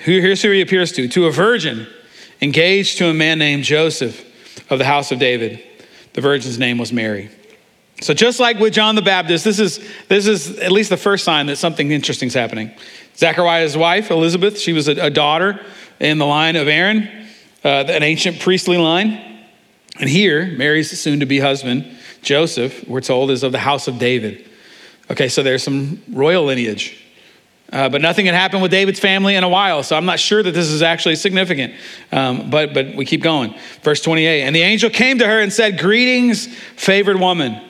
Who, 0.04 0.20
Here's 0.20 0.42
who 0.42 0.50
he 0.50 0.61
appears 0.61 0.92
to 0.92 1.08
to 1.08 1.26
a 1.26 1.32
virgin 1.32 1.87
engaged 2.40 2.99
to 2.99 3.06
a 3.06 3.14
man 3.14 3.38
named 3.38 3.64
Joseph 3.64 4.25
of 4.70 4.78
the 4.78 4.84
house 4.84 5.11
of 5.11 5.18
David. 5.18 5.62
The 6.12 6.20
virgin's 6.20 6.58
name 6.58 6.78
was 6.78 6.92
Mary. 6.92 7.30
So 8.00 8.12
just 8.12 8.40
like 8.40 8.58
with 8.58 8.74
John 8.74 8.96
the 8.96 9.02
Baptist, 9.02 9.44
this 9.44 9.58
is, 9.58 9.80
this 10.08 10.26
is 10.26 10.58
at 10.58 10.72
least 10.72 10.90
the 10.90 10.96
first 10.96 11.24
sign 11.24 11.46
that 11.46 11.56
something 11.56 11.90
interesting 11.90 12.26
is 12.26 12.34
happening. 12.34 12.72
Zechariah's 13.16 13.76
wife, 13.76 14.10
Elizabeth, 14.10 14.58
she 14.58 14.72
was 14.72 14.88
a, 14.88 15.06
a 15.06 15.10
daughter 15.10 15.64
in 16.00 16.18
the 16.18 16.26
line 16.26 16.56
of 16.56 16.66
Aaron, 16.66 17.08
uh, 17.64 17.84
an 17.88 18.02
ancient 18.02 18.40
priestly 18.40 18.76
line. 18.76 19.44
And 19.98 20.10
here, 20.10 20.46
Mary's 20.46 20.98
soon 20.98 21.20
to 21.20 21.26
be 21.26 21.38
husband, 21.38 21.86
Joseph, 22.20 22.86
we're 22.88 23.00
told, 23.00 23.30
is 23.30 23.42
of 23.42 23.52
the 23.52 23.58
house 23.58 23.86
of 23.86 23.98
David. 23.98 24.48
Okay, 25.10 25.28
so 25.28 25.42
there's 25.42 25.62
some 25.62 26.02
royal 26.10 26.44
lineage. 26.44 27.00
Uh, 27.72 27.88
but 27.88 28.00
nothing 28.00 28.26
had 28.26 28.34
happened 28.34 28.62
with 28.62 28.70
David's 28.70 29.00
family 29.00 29.34
in 29.36 29.44
a 29.44 29.48
while, 29.48 29.82
so 29.82 29.96
I'm 29.96 30.04
not 30.04 30.20
sure 30.20 30.42
that 30.42 30.52
this 30.52 30.68
is 30.68 30.82
actually 30.82 31.16
significant. 31.16 31.74
Um, 32.12 32.50
but, 32.50 32.74
but 32.74 32.94
we 32.94 33.04
keep 33.04 33.22
going. 33.22 33.54
Verse 33.82 34.00
28 34.00 34.42
And 34.42 34.54
the 34.54 34.62
angel 34.62 34.90
came 34.90 35.18
to 35.18 35.26
her 35.26 35.40
and 35.40 35.52
said, 35.52 35.78
Greetings, 35.78 36.46
favored 36.76 37.18
woman. 37.18 37.60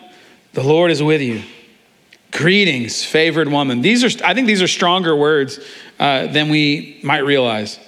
The 0.54 0.62
Lord 0.62 0.92
is 0.92 1.02
with 1.02 1.20
you. 1.20 1.42
Greetings, 2.30 3.04
favored 3.04 3.48
woman. 3.48 3.82
These 3.82 4.04
are, 4.04 4.24
I 4.24 4.34
think 4.34 4.46
these 4.46 4.62
are 4.62 4.68
stronger 4.68 5.14
words 5.14 5.58
uh, 5.98 6.28
than 6.28 6.48
we 6.48 7.00
might 7.02 7.24
realize. 7.24 7.78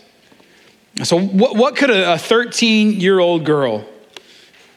So, 1.05 1.19
what, 1.19 1.55
what 1.55 1.77
could 1.77 1.91
a 1.91 2.19
13 2.19 3.01
year 3.01 3.21
old 3.21 3.45
girl 3.45 3.87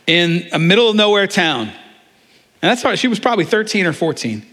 in 0.06 0.48
a 0.52 0.60
middle 0.60 0.90
of 0.90 0.96
nowhere 0.96 1.26
town, 1.26 1.68
and 1.68 1.74
that's 2.62 2.84
why 2.84 2.94
she 2.94 3.08
was 3.08 3.20
probably 3.20 3.46
13 3.46 3.88
or 3.88 3.94
14, 3.94 4.46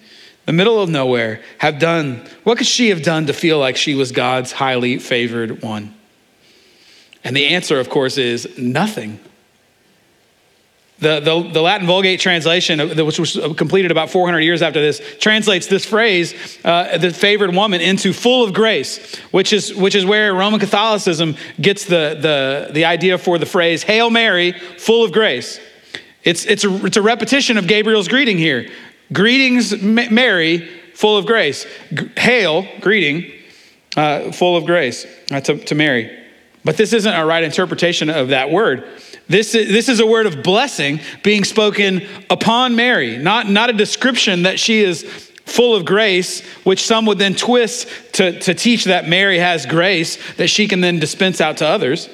the 0.47 0.53
middle 0.53 0.81
of 0.81 0.89
nowhere, 0.89 1.43
have 1.59 1.79
done? 1.79 2.27
What 2.45 2.57
could 2.57 2.67
she 2.67 2.89
have 2.89 3.03
done 3.03 3.27
to 3.27 3.35
feel 3.35 3.59
like 3.59 3.77
she 3.77 3.95
was 3.95 4.13
God's 4.13 4.53
highly 4.53 4.99
favored 4.99 5.63
one? 5.63 5.95
And 7.23 7.37
the 7.37 7.49
answer, 7.49 7.81
of 7.81 7.91
course, 7.91 8.17
is 8.17 8.57
nothing. 8.57 9.21
The, 10.99 11.21
the, 11.21 11.51
the, 11.53 11.61
Latin 11.61 11.87
Vulgate 11.87 12.21
translation, 12.21 12.81
uh, 12.81 13.05
which 13.05 13.19
was 13.19 13.39
completed 13.59 13.91
about 13.91 14.09
400 14.09 14.41
years 14.41 14.63
after 14.63 14.81
this, 14.81 15.03
translates 15.19 15.67
this 15.67 15.85
phrase, 15.85 16.59
uh, 16.65 16.97
the 16.97 17.13
favored 17.13 17.55
woman, 17.55 17.83
into 17.83 18.15
full 18.15 18.43
of 18.43 18.55
grace, 18.55 19.15
which 19.31 19.53
is, 19.53 19.75
which 19.75 19.95
is 19.95 20.07
where 20.07 20.33
Roman 20.33 20.59
Catholicism 20.59 21.37
gets 21.61 21.85
the, 21.85 22.17
the, 22.19 22.73
the 22.73 22.87
idea 22.87 23.19
for 23.19 23.37
the 23.37 23.45
phrase, 23.45 23.83
Hail 23.83 24.09
Mary, 24.09 24.53
full 24.53 25.05
of 25.05 25.13
grace. 25.13 25.61
It's, 26.25 26.47
it's, 26.47 26.65
a, 26.65 26.87
it's 26.87 26.97
a 26.97 27.03
repetition 27.03 27.59
of 27.59 27.69
Gabriel's 27.69 28.09
greeting 28.09 28.39
here. 28.39 28.71
Greetings, 29.13 29.81
Mary, 29.83 30.67
full 30.95 31.19
of 31.19 31.27
grace. 31.27 31.67
Hail, 32.17 32.67
greeting, 32.81 33.31
uh, 33.99 34.33
full 34.33 34.57
of 34.57 34.65
grace 34.65 35.07
uh, 35.31 35.41
to, 35.43 35.59
to 35.59 35.75
Mary. 35.75 36.25
But 36.65 36.77
this 36.77 36.93
isn't 36.93 37.15
a 37.15 37.25
right 37.25 37.45
interpretation 37.45 38.11
of 38.11 38.29
that 38.29 38.51
word. 38.51 38.89
This 39.29 39.55
is, 39.55 39.69
this 39.69 39.89
is 39.89 40.01
a 40.01 40.07
word 40.07 40.27
of 40.27 40.43
blessing 40.43 41.01
being 41.23 41.45
spoken 41.45 42.07
upon 42.31 42.77
Mary, 42.77 43.17
not, 43.19 43.49
not 43.49 43.71
a 43.71 43.73
description 43.73 44.43
that 44.43 44.61
she 44.61 44.81
is 44.81 45.03
full 45.47 45.75
of 45.75 45.85
grace, 45.85 46.45
which 46.65 46.85
some 46.85 47.07
would 47.07 47.19
then 47.19 47.35
twist 47.35 47.89
to, 48.15 48.39
to 48.41 48.55
teach 48.55 48.85
that 48.85 49.09
Mary 49.09 49.39
has 49.39 49.67
grace 49.67 50.19
that 50.35 50.49
she 50.49 50.69
can 50.69 50.81
then 50.81 50.99
dispense 50.99 51.41
out 51.41 51.57
to 51.59 51.67
others. 51.67 52.09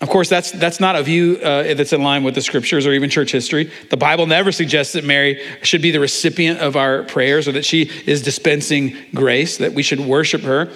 Of 0.00 0.08
course, 0.08 0.28
that's, 0.28 0.50
that's 0.50 0.80
not 0.80 0.96
a 0.96 1.02
view 1.04 1.36
uh, 1.36 1.74
that's 1.74 1.92
in 1.92 2.02
line 2.02 2.24
with 2.24 2.34
the 2.34 2.40
scriptures 2.40 2.86
or 2.86 2.92
even 2.92 3.08
church 3.08 3.30
history. 3.30 3.70
The 3.90 3.96
Bible 3.96 4.26
never 4.26 4.50
suggests 4.50 4.94
that 4.94 5.04
Mary 5.04 5.40
should 5.62 5.80
be 5.80 5.92
the 5.92 6.00
recipient 6.00 6.58
of 6.58 6.74
our 6.74 7.04
prayers 7.04 7.46
or 7.46 7.52
that 7.52 7.64
she 7.64 7.82
is 8.04 8.20
dispensing 8.20 8.96
grace, 9.14 9.58
that 9.58 9.74
we 9.74 9.84
should 9.84 10.00
worship 10.00 10.42
her. 10.42 10.72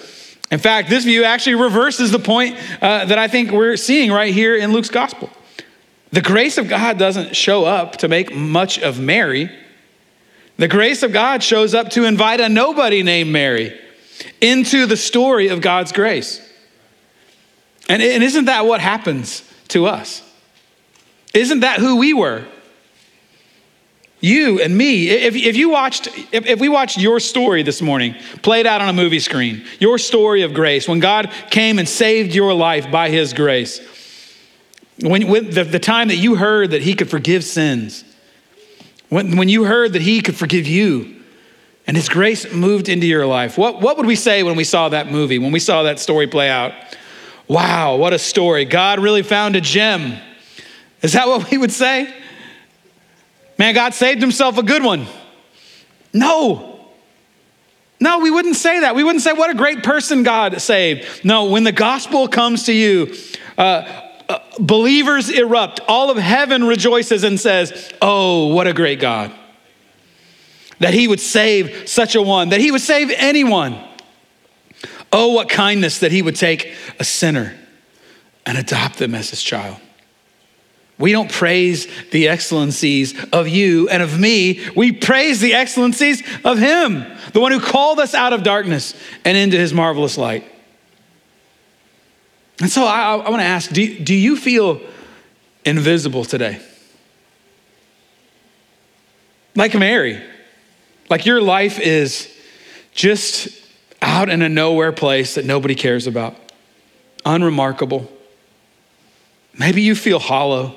In 0.49 0.59
fact, 0.59 0.89
this 0.89 1.03
view 1.03 1.23
actually 1.23 1.55
reverses 1.55 2.11
the 2.11 2.19
point 2.19 2.55
uh, 2.81 3.05
that 3.05 3.17
I 3.17 3.27
think 3.27 3.51
we're 3.51 3.75
seeing 3.75 4.11
right 4.11 4.33
here 4.33 4.55
in 4.55 4.71
Luke's 4.71 4.89
gospel. 4.89 5.29
The 6.11 6.21
grace 6.21 6.57
of 6.57 6.69
God 6.69 6.97
doesn't 6.97 7.35
show 7.35 7.65
up 7.65 7.97
to 7.97 8.07
make 8.07 8.33
much 8.33 8.79
of 8.79 8.99
Mary. 8.99 9.51
The 10.57 10.69
grace 10.69 11.03
of 11.03 11.11
God 11.11 11.43
shows 11.43 11.73
up 11.75 11.89
to 11.91 12.05
invite 12.05 12.39
a 12.39 12.47
nobody 12.47 13.03
named 13.03 13.29
Mary 13.29 13.77
into 14.39 14.85
the 14.85 14.97
story 14.97 15.49
of 15.49 15.61
God's 15.61 15.91
grace. 15.91 16.41
And, 17.89 18.01
and 18.01 18.23
isn't 18.23 18.45
that 18.45 18.65
what 18.65 18.79
happens 18.79 19.43
to 19.69 19.85
us? 19.85 20.23
Isn't 21.33 21.59
that 21.59 21.79
who 21.79 21.97
we 21.97 22.13
were? 22.13 22.45
You 24.27 24.59
and 24.61 24.77
me, 24.77 25.07
if, 25.09 25.35
if 25.35 25.55
you 25.55 25.69
watched, 25.69 26.07
if, 26.33 26.45
if 26.45 26.59
we 26.59 26.67
watched 26.67 26.97
your 26.97 27.21
story 27.21 27.63
this 27.63 27.81
morning 27.81 28.13
played 28.41 28.67
out 28.67 28.81
on 28.81 28.89
a 28.89 28.93
movie 28.93 29.21
screen, 29.21 29.63
your 29.79 29.97
story 29.97 30.41
of 30.41 30.53
grace, 30.53 30.85
when 30.85 30.99
God 30.99 31.31
came 31.49 31.79
and 31.79 31.87
saved 31.87 32.35
your 32.35 32.53
life 32.53 32.91
by 32.91 33.09
his 33.09 33.31
grace, 33.31 33.79
when, 34.99 35.29
when 35.29 35.49
the, 35.51 35.63
the 35.63 35.79
time 35.79 36.09
that 36.09 36.17
you 36.17 36.35
heard 36.35 36.71
that 36.71 36.81
he 36.81 36.93
could 36.93 37.09
forgive 37.09 37.45
sins, 37.45 38.03
when, 39.07 39.37
when 39.37 39.47
you 39.47 39.63
heard 39.63 39.93
that 39.93 40.01
he 40.01 40.19
could 40.19 40.35
forgive 40.35 40.67
you, 40.67 41.15
and 41.87 41.95
his 41.95 42.09
grace 42.09 42.53
moved 42.53 42.89
into 42.89 43.07
your 43.07 43.25
life, 43.25 43.57
what, 43.57 43.79
what 43.79 43.95
would 43.95 44.05
we 44.05 44.17
say 44.17 44.43
when 44.43 44.57
we 44.57 44.65
saw 44.65 44.89
that 44.89 45.09
movie, 45.09 45.39
when 45.39 45.53
we 45.53 45.59
saw 45.59 45.83
that 45.83 45.99
story 45.99 46.27
play 46.27 46.49
out? 46.49 46.73
Wow, 47.47 47.95
what 47.95 48.11
a 48.11 48.19
story. 48.19 48.65
God 48.65 48.99
really 48.99 49.23
found 49.23 49.55
a 49.55 49.61
gem. 49.61 50.17
Is 51.01 51.13
that 51.13 51.29
what 51.29 51.49
we 51.49 51.57
would 51.57 51.71
say? 51.71 52.13
Man, 53.57 53.73
God 53.73 53.93
saved 53.93 54.21
himself 54.21 54.57
a 54.57 54.63
good 54.63 54.83
one. 54.83 55.05
No. 56.13 56.79
No, 57.99 58.19
we 58.19 58.29
wouldn't 58.29 58.55
say 58.55 58.81
that. 58.81 58.95
We 58.95 59.03
wouldn't 59.03 59.23
say, 59.23 59.33
what 59.33 59.49
a 59.49 59.55
great 59.55 59.83
person 59.83 60.23
God 60.23 60.61
saved. 60.61 61.25
No, 61.25 61.45
when 61.45 61.63
the 61.63 61.71
gospel 61.71 62.27
comes 62.27 62.65
to 62.65 62.73
you, 62.73 63.15
uh, 63.57 64.03
uh, 64.29 64.39
believers 64.59 65.29
erupt. 65.29 65.79
All 65.87 66.11
of 66.11 66.17
heaven 66.17 66.65
rejoices 66.65 67.23
and 67.23 67.39
says, 67.39 67.91
Oh, 68.01 68.47
what 68.47 68.67
a 68.67 68.73
great 68.73 68.99
God. 68.99 69.31
That 70.79 70.93
he 70.93 71.07
would 71.07 71.19
save 71.19 71.89
such 71.89 72.13
a 72.13 72.21
one, 72.21 72.49
that 72.49 72.59
he 72.59 72.71
would 72.71 72.81
save 72.81 73.09
anyone. 73.15 73.81
Oh, 75.11 75.29
what 75.33 75.49
kindness 75.49 75.99
that 75.99 76.11
he 76.11 76.21
would 76.21 76.35
take 76.35 76.73
a 76.99 77.03
sinner 77.03 77.55
and 78.45 78.57
adopt 78.57 78.97
them 78.99 79.15
as 79.15 79.29
his 79.29 79.41
child. 79.41 79.77
We 80.99 81.11
don't 81.11 81.31
praise 81.31 81.87
the 82.11 82.27
excellencies 82.27 83.13
of 83.31 83.47
you 83.47 83.87
and 83.89 84.01
of 84.01 84.19
me. 84.19 84.65
We 84.75 84.91
praise 84.91 85.39
the 85.39 85.53
excellencies 85.53 86.23
of 86.43 86.57
Him, 86.57 87.05
the 87.33 87.39
one 87.39 87.51
who 87.51 87.59
called 87.59 87.99
us 87.99 88.15
out 88.15 88.33
of 88.33 88.43
darkness 88.43 88.95
and 89.23 89.37
into 89.37 89.57
His 89.57 89.73
marvelous 89.73 90.17
light. 90.17 90.43
And 92.59 92.69
so 92.69 92.85
I, 92.85 93.15
I 93.15 93.29
want 93.29 93.41
to 93.41 93.45
ask 93.45 93.71
do, 93.71 93.99
do 93.99 94.15
you 94.15 94.35
feel 94.35 94.81
invisible 95.65 96.25
today? 96.25 96.59
Like 99.55 99.75
Mary, 99.75 100.21
like 101.09 101.25
your 101.25 101.41
life 101.41 101.79
is 101.79 102.33
just 102.91 103.49
out 104.01 104.29
in 104.29 104.41
a 104.41 104.49
nowhere 104.49 104.91
place 104.91 105.35
that 105.35 105.45
nobody 105.45 105.75
cares 105.75 106.07
about, 106.07 106.35
unremarkable. 107.25 108.11
Maybe 109.57 109.81
you 109.81 109.95
feel 109.95 110.19
hollow, 110.19 110.75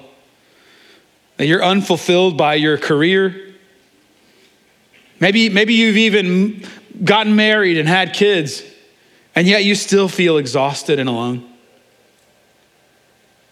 that 1.41 1.47
you're 1.47 1.65
unfulfilled 1.65 2.37
by 2.37 2.53
your 2.53 2.77
career. 2.77 3.55
Maybe, 5.21 5.49
maybe 5.49 5.73
you've 5.73 5.97
even 5.97 6.67
gotten 7.03 7.35
married 7.35 7.79
and 7.79 7.89
had 7.89 8.13
kids, 8.13 8.63
and 9.35 9.49
yet 9.49 9.65
you 9.65 9.75
still 9.75 10.07
feel 10.07 10.37
exhausted 10.37 10.99
and 10.99 11.09
alone. 11.09 11.51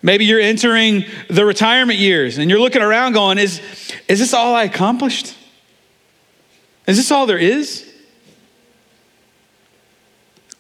Maybe 0.02 0.26
you're 0.26 0.38
entering 0.38 1.06
the 1.30 1.46
retirement 1.46 1.98
years 1.98 2.36
and 2.36 2.50
you're 2.50 2.60
looking 2.60 2.82
around 2.82 3.14
going, 3.14 3.38
is, 3.38 3.62
is 4.06 4.18
this 4.18 4.34
all 4.34 4.54
I 4.54 4.64
accomplished? 4.64 5.34
Is 6.86 6.98
this 6.98 7.10
all 7.10 7.24
there 7.24 7.38
is? 7.38 7.90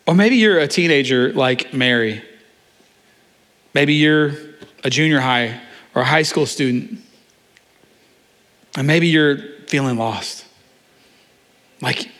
Or 0.06 0.14
maybe 0.14 0.36
you're 0.36 0.60
a 0.60 0.66
teenager 0.66 1.34
like 1.34 1.74
Mary. 1.74 2.22
Maybe 3.74 3.92
you're 3.92 4.32
a 4.82 4.88
junior 4.88 5.20
high 5.20 5.60
or 5.94 6.00
a 6.00 6.06
high 6.06 6.22
school 6.22 6.46
student. 6.46 7.00
And 8.76 8.86
maybe 8.86 9.08
you're 9.08 9.38
feeling 9.66 9.96
lost. 9.96 10.44
Like, 11.80 12.10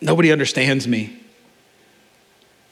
nobody 0.00 0.32
understands 0.32 0.86
me. 0.86 1.18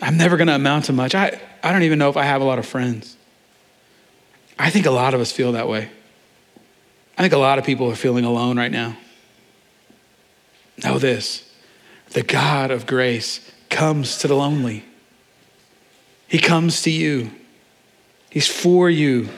I'm 0.00 0.16
never 0.16 0.36
going 0.36 0.48
to 0.48 0.54
amount 0.54 0.86
to 0.86 0.92
much. 0.92 1.14
I, 1.14 1.40
I 1.62 1.72
don't 1.72 1.82
even 1.82 1.98
know 1.98 2.08
if 2.08 2.16
I 2.16 2.24
have 2.24 2.40
a 2.40 2.44
lot 2.44 2.58
of 2.58 2.66
friends. 2.66 3.16
I 4.58 4.70
think 4.70 4.86
a 4.86 4.90
lot 4.90 5.14
of 5.14 5.20
us 5.20 5.32
feel 5.32 5.52
that 5.52 5.68
way. 5.68 5.90
I 7.18 7.22
think 7.22 7.32
a 7.32 7.38
lot 7.38 7.58
of 7.58 7.64
people 7.64 7.90
are 7.90 7.96
feeling 7.96 8.24
alone 8.24 8.56
right 8.56 8.70
now. 8.70 8.96
Know 10.82 10.98
this 10.98 11.46
the 12.10 12.22
God 12.22 12.70
of 12.70 12.86
grace 12.86 13.50
comes 13.68 14.18
to 14.18 14.28
the 14.28 14.34
lonely. 14.34 14.84
He 16.28 16.38
comes 16.38 16.82
to 16.82 16.90
you. 16.90 17.30
He's 18.30 18.48
for 18.48 18.88
you. 18.88 19.28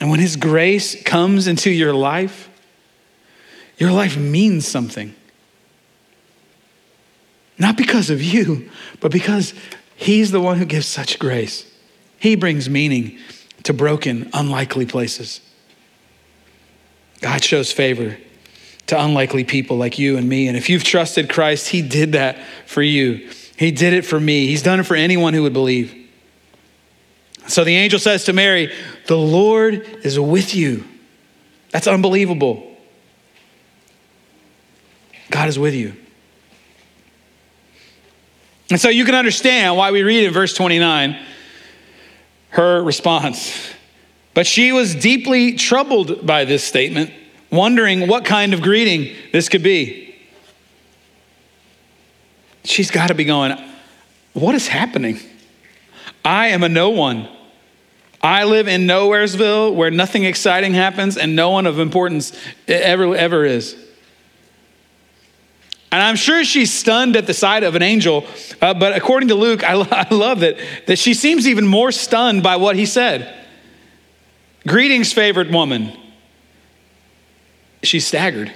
And 0.00 0.10
when 0.10 0.18
His 0.18 0.36
grace 0.36 1.00
comes 1.02 1.46
into 1.46 1.70
your 1.70 1.92
life, 1.92 2.48
your 3.76 3.92
life 3.92 4.16
means 4.16 4.66
something. 4.66 5.14
Not 7.58 7.76
because 7.76 8.08
of 8.08 8.22
you, 8.22 8.70
but 9.00 9.12
because 9.12 9.52
He's 9.94 10.30
the 10.30 10.40
one 10.40 10.56
who 10.56 10.64
gives 10.64 10.86
such 10.86 11.18
grace. 11.18 11.70
He 12.18 12.34
brings 12.34 12.70
meaning 12.70 13.18
to 13.64 13.74
broken, 13.74 14.30
unlikely 14.32 14.86
places. 14.86 15.42
God 17.20 17.44
shows 17.44 17.70
favor 17.70 18.16
to 18.86 19.02
unlikely 19.02 19.44
people 19.44 19.76
like 19.76 19.98
you 19.98 20.16
and 20.16 20.26
me. 20.26 20.48
And 20.48 20.56
if 20.56 20.70
you've 20.70 20.82
trusted 20.82 21.28
Christ, 21.28 21.68
He 21.68 21.82
did 21.82 22.12
that 22.12 22.38
for 22.64 22.82
you. 22.82 23.30
He 23.58 23.70
did 23.70 23.92
it 23.92 24.06
for 24.06 24.18
me. 24.18 24.46
He's 24.46 24.62
done 24.62 24.80
it 24.80 24.84
for 24.84 24.96
anyone 24.96 25.34
who 25.34 25.42
would 25.42 25.52
believe. 25.52 25.99
So 27.50 27.64
the 27.64 27.74
angel 27.74 27.98
says 27.98 28.24
to 28.24 28.32
Mary, 28.32 28.72
The 29.06 29.16
Lord 29.16 29.74
is 30.04 30.20
with 30.20 30.54
you. 30.54 30.84
That's 31.70 31.88
unbelievable. 31.88 32.66
God 35.30 35.48
is 35.48 35.58
with 35.58 35.74
you. 35.74 35.94
And 38.70 38.80
so 38.80 38.88
you 38.88 39.04
can 39.04 39.16
understand 39.16 39.76
why 39.76 39.90
we 39.90 40.02
read 40.02 40.24
in 40.24 40.32
verse 40.32 40.54
29 40.54 41.18
her 42.50 42.82
response. 42.82 43.68
But 44.32 44.46
she 44.46 44.70
was 44.70 44.94
deeply 44.94 45.54
troubled 45.54 46.24
by 46.24 46.44
this 46.44 46.62
statement, 46.62 47.12
wondering 47.50 48.06
what 48.06 48.24
kind 48.24 48.54
of 48.54 48.62
greeting 48.62 49.14
this 49.32 49.48
could 49.48 49.62
be. 49.62 50.14
She's 52.62 52.92
got 52.92 53.08
to 53.08 53.14
be 53.14 53.24
going, 53.24 53.56
What 54.34 54.54
is 54.54 54.68
happening? 54.68 55.18
I 56.24 56.48
am 56.48 56.62
a 56.62 56.68
no 56.68 56.90
one. 56.90 57.28
I 58.22 58.44
live 58.44 58.68
in 58.68 58.86
Nowheresville 58.86 59.74
where 59.74 59.90
nothing 59.90 60.24
exciting 60.24 60.74
happens 60.74 61.16
and 61.16 61.34
no 61.34 61.50
one 61.50 61.66
of 61.66 61.78
importance 61.78 62.32
ever, 62.68 63.14
ever 63.14 63.44
is. 63.44 63.74
And 65.92 66.02
I'm 66.02 66.16
sure 66.16 66.44
she's 66.44 66.72
stunned 66.72 67.16
at 67.16 67.26
the 67.26 67.34
sight 67.34 67.64
of 67.64 67.74
an 67.74 67.82
angel, 67.82 68.26
uh, 68.60 68.74
but 68.74 68.94
according 68.94 69.28
to 69.30 69.34
Luke, 69.34 69.64
I, 69.64 69.72
I 69.90 70.14
love 70.14 70.40
that, 70.40 70.56
that 70.86 70.98
she 70.98 71.14
seems 71.14 71.48
even 71.48 71.66
more 71.66 71.90
stunned 71.90 72.42
by 72.42 72.56
what 72.56 72.76
he 72.76 72.86
said. 72.86 73.34
Greetings, 74.66 75.12
favored 75.12 75.50
woman. 75.50 75.96
She's 77.82 78.06
staggered. 78.06 78.52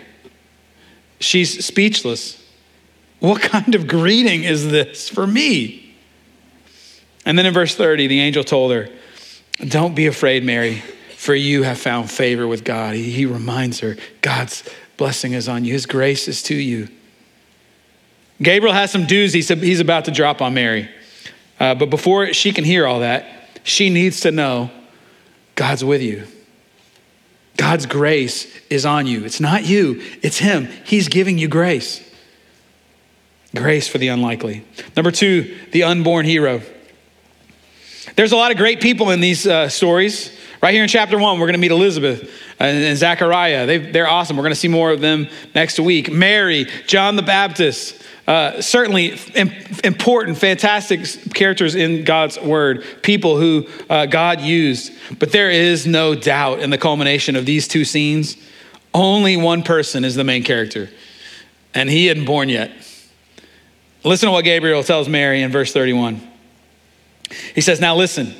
She's 1.19 1.65
speechless. 1.65 2.41
What 3.21 3.41
kind 3.41 3.75
of 3.75 3.89
greeting 3.89 4.45
is 4.45 4.71
this 4.71 5.09
for 5.09 5.27
me? 5.27 5.97
And 7.25 7.39
then 7.39 7.47
in 7.47 7.55
verse 7.55 7.75
30, 7.75 8.07
the 8.07 8.21
angel 8.21 8.45
told 8.45 8.73
her, 8.73 8.91
Don't 9.59 9.95
be 9.95 10.07
afraid, 10.07 10.45
Mary, 10.45 10.83
for 11.17 11.35
you 11.35 11.63
have 11.63 11.79
found 11.79 12.11
favor 12.11 12.47
with 12.47 12.65
God. 12.65 12.95
He, 12.95 13.25
reminds 13.27 13.81
her, 13.81 13.97
God's 14.21 14.69
blessing 14.97 15.33
is 15.33 15.49
on 15.49 15.65
you, 15.65 15.73
His 15.73 15.87
grace 15.87 16.29
is 16.29 16.43
to 16.45 16.55
you. 16.55 16.89
Gabriel 18.43 18.75
has 18.75 18.91
some 18.91 19.07
doozies 19.07 19.63
he's 19.63 19.81
about 19.81 20.07
to 20.07 20.11
drop 20.11 20.43
on 20.43 20.55
Mary. 20.55 20.89
Uh, 21.61 21.75
but 21.75 21.89
before 21.89 22.33
she 22.33 22.53
can 22.53 22.65
hear 22.65 22.87
all 22.87 23.01
that, 23.01 23.27
she 23.63 23.91
needs 23.91 24.21
to 24.21 24.33
know 24.33 24.71
God's 25.55 25.85
with 25.85 26.03
you. 26.03 26.27
God's 27.57 27.87
grace 27.87 28.53
is 28.69 28.85
on 28.85 29.07
you. 29.07 29.25
It's 29.25 29.41
not 29.41 29.65
you, 29.65 30.03
it's 30.23 30.39
Him. 30.39 30.67
He's 30.85 31.09
giving 31.09 31.39
you 31.39 31.49
grace. 31.49 32.03
Grace 33.55 33.87
for 33.87 33.99
the 33.99 34.09
unlikely. 34.09 34.65
Number 34.97 35.13
two, 35.13 35.57
the 35.71 35.85
unborn 35.85 36.27
hero. 36.27 36.61
There's 38.17 38.33
a 38.33 38.37
lot 38.37 38.51
of 38.51 38.57
great 38.57 38.81
people 38.81 39.11
in 39.11 39.21
these 39.21 39.47
uh, 39.47 39.69
stories. 39.69 40.39
Right 40.63 40.73
here 40.73 40.83
in 40.83 40.89
chapter 40.89 41.19
one, 41.19 41.39
we're 41.39 41.47
going 41.47 41.55
to 41.55 41.61
meet 41.61 41.71
Elizabeth 41.71 42.31
and, 42.59 42.85
and 42.85 42.97
Zachariah. 42.97 43.67
they 43.67 44.01
are 44.01 44.07
awesome. 44.07 44.37
We're 44.37 44.45
going 44.45 44.53
to 44.53 44.59
see 44.59 44.69
more 44.69 44.91
of 44.91 45.01
them 45.01 45.29
next 45.55 45.79
week. 45.79 46.11
Mary, 46.11 46.67
John 46.87 47.17
the 47.17 47.23
Baptist, 47.23 48.03
uh, 48.27 48.63
certainly 48.63 49.19
important, 49.83 50.39
fantastic 50.39 51.05
characters 51.35 51.75
in 51.75 52.05
God's 52.05 52.41
word, 52.41 52.85
people 53.03 53.39
who 53.39 53.67
uh, 53.91 54.07
God 54.07 54.41
used. 54.41 54.93
But 55.19 55.33
there 55.33 55.51
is 55.51 55.87
no 55.87 56.15
doubt 56.15 56.61
in 56.61 56.71
the 56.71 56.79
culmination 56.79 57.37
of 57.37 57.45
these 57.47 57.69
two 57.69 57.85
scenes, 57.85 58.37
only 58.95 59.37
one 59.37 59.63
person 59.63 60.05
is 60.05 60.15
the 60.15 60.25
main 60.25 60.45
character, 60.45 60.89
and 61.75 61.91
he 61.91 62.07
hadn't 62.07 62.27
born 62.27 62.49
yet. 62.49 62.71
Listen 64.05 64.29
to 64.29 64.33
what 64.33 64.45
Gabriel 64.45 64.83
tells 64.83 65.09
Mary 65.09 65.43
in 65.43 65.51
verse 65.51 65.73
31. 65.73 66.34
He 67.55 67.61
says, 67.61 67.81
Now 67.81 67.97
listen, 67.97 68.35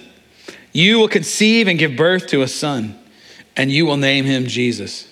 you 0.73 0.99
will 0.99 1.09
conceive 1.09 1.69
and 1.69 1.79
give 1.79 1.97
birth 1.97 2.27
to 2.29 2.43
a 2.43 2.49
son, 2.49 2.99
and 3.57 3.71
you 3.71 3.87
will 3.87 3.97
name 3.97 4.25
him 4.25 4.47
Jesus. 4.47 5.09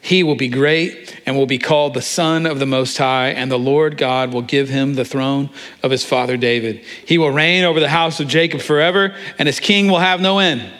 He 0.00 0.22
will 0.22 0.36
be 0.36 0.48
great 0.48 1.20
and 1.26 1.36
will 1.36 1.46
be 1.46 1.58
called 1.58 1.94
the 1.94 2.02
Son 2.02 2.46
of 2.46 2.58
the 2.58 2.66
Most 2.66 2.96
High, 2.98 3.30
and 3.30 3.50
the 3.50 3.58
Lord 3.58 3.96
God 3.96 4.32
will 4.32 4.42
give 4.42 4.68
him 4.68 4.94
the 4.94 5.04
throne 5.04 5.50
of 5.82 5.90
his 5.90 6.04
father 6.04 6.36
David. 6.36 6.84
He 7.04 7.18
will 7.18 7.30
reign 7.30 7.64
over 7.64 7.80
the 7.80 7.88
house 7.88 8.20
of 8.20 8.28
Jacob 8.28 8.60
forever, 8.60 9.14
and 9.38 9.46
his 9.46 9.60
king 9.60 9.90
will 9.90 9.98
have 9.98 10.20
no 10.20 10.38
end. 10.38 10.70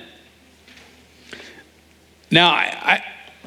Now, 2.31 2.51
I, 2.51 3.03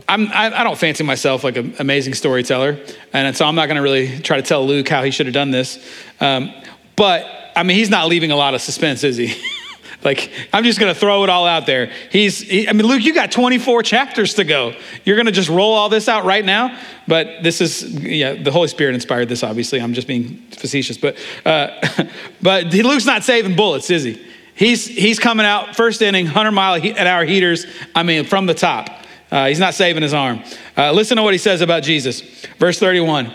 I, 0.08 0.60
I, 0.60 0.64
don't 0.64 0.78
fancy 0.78 1.04
myself 1.04 1.44
like 1.44 1.56
an 1.56 1.76
amazing 1.80 2.16
storyteller, 2.16 2.80
and 3.14 3.36
so 3.38 3.46
I'm 3.46 3.56
not 3.56 3.68
going 3.68 3.78
to 3.78 3.84
really 3.84 4.20
try 4.20 4.38
to 4.38 4.44
tell 4.44 4.66
Luke 4.66 4.90
how 4.90 5.04
he 5.04 5.12
should 5.12 5.28
have 5.28 5.34
done 5.34 5.52
this. 5.52 5.80
Um, 6.20 6.52
but, 6.96 7.26
I 7.56 7.64
mean, 7.64 7.78
he's 7.78 7.90
not 7.90 8.08
leaving 8.08 8.32
a 8.32 8.36
lot 8.36 8.54
of 8.54 8.62
suspense, 8.62 9.04
is 9.04 9.18
he? 9.18 9.34
Like, 10.04 10.32
I'm 10.52 10.64
just 10.64 10.80
going 10.80 10.92
to 10.92 11.00
throw 11.00 11.24
it 11.24 11.30
all 11.30 11.46
out 11.46 11.66
there. 11.68 11.92
He's, 12.12 12.42
he, 12.42 12.68
I 12.68 12.74
mean, 12.74 12.88
Luke, 12.88 13.04
you 13.04 13.14
got 13.14 13.32
24 13.32 13.84
chapters 13.84 14.34
to 14.36 14.44
go. 14.44 14.76
You're 15.06 15.16
going 15.16 15.28
to 15.28 15.32
just 15.32 15.50
roll 15.50 15.74
all 15.74 15.90
this 15.90 16.10
out 16.10 16.26
right 16.26 16.44
now? 16.44 16.76
But 17.08 17.44
this 17.44 17.62
is, 17.62 17.84
yeah, 18.02 18.34
the 18.34 18.52
Holy 18.52 18.68
Spirit 18.68 18.96
inspired 18.96 19.30
this, 19.30 19.44
obviously. 19.44 19.80
I'm 19.80 19.94
just 19.94 20.08
being 20.08 20.38
facetious. 20.52 20.98
But, 20.98 21.18
uh, 21.46 21.80
but 22.42 22.74
Luke's 22.74 23.06
not 23.06 23.24
saving 23.24 23.56
bullets, 23.56 23.92
is 23.92 24.04
he? 24.04 24.26
He's, 24.56 24.88
he's 24.88 25.20
coming 25.20 25.46
out 25.46 25.76
first 25.76 26.02
inning, 26.02 26.26
100 26.26 26.52
mile 26.52 26.76
an 26.76 27.08
hour 27.08 27.24
heaters, 27.24 27.66
I 27.94 28.04
mean, 28.04 28.26
from 28.26 28.48
the 28.48 28.54
top. 28.54 28.90
Uh, 29.32 29.48
he's 29.48 29.60
not 29.60 29.74
saving 29.74 30.04
his 30.04 30.14
arm. 30.14 30.44
Uh, 30.76 30.92
listen 30.92 31.16
to 31.18 31.24
what 31.24 31.34
he 31.34 31.38
says 31.38 31.62
about 31.62 31.84
Jesus. 31.84 32.22
Verse 32.58 32.80
31. 32.80 33.32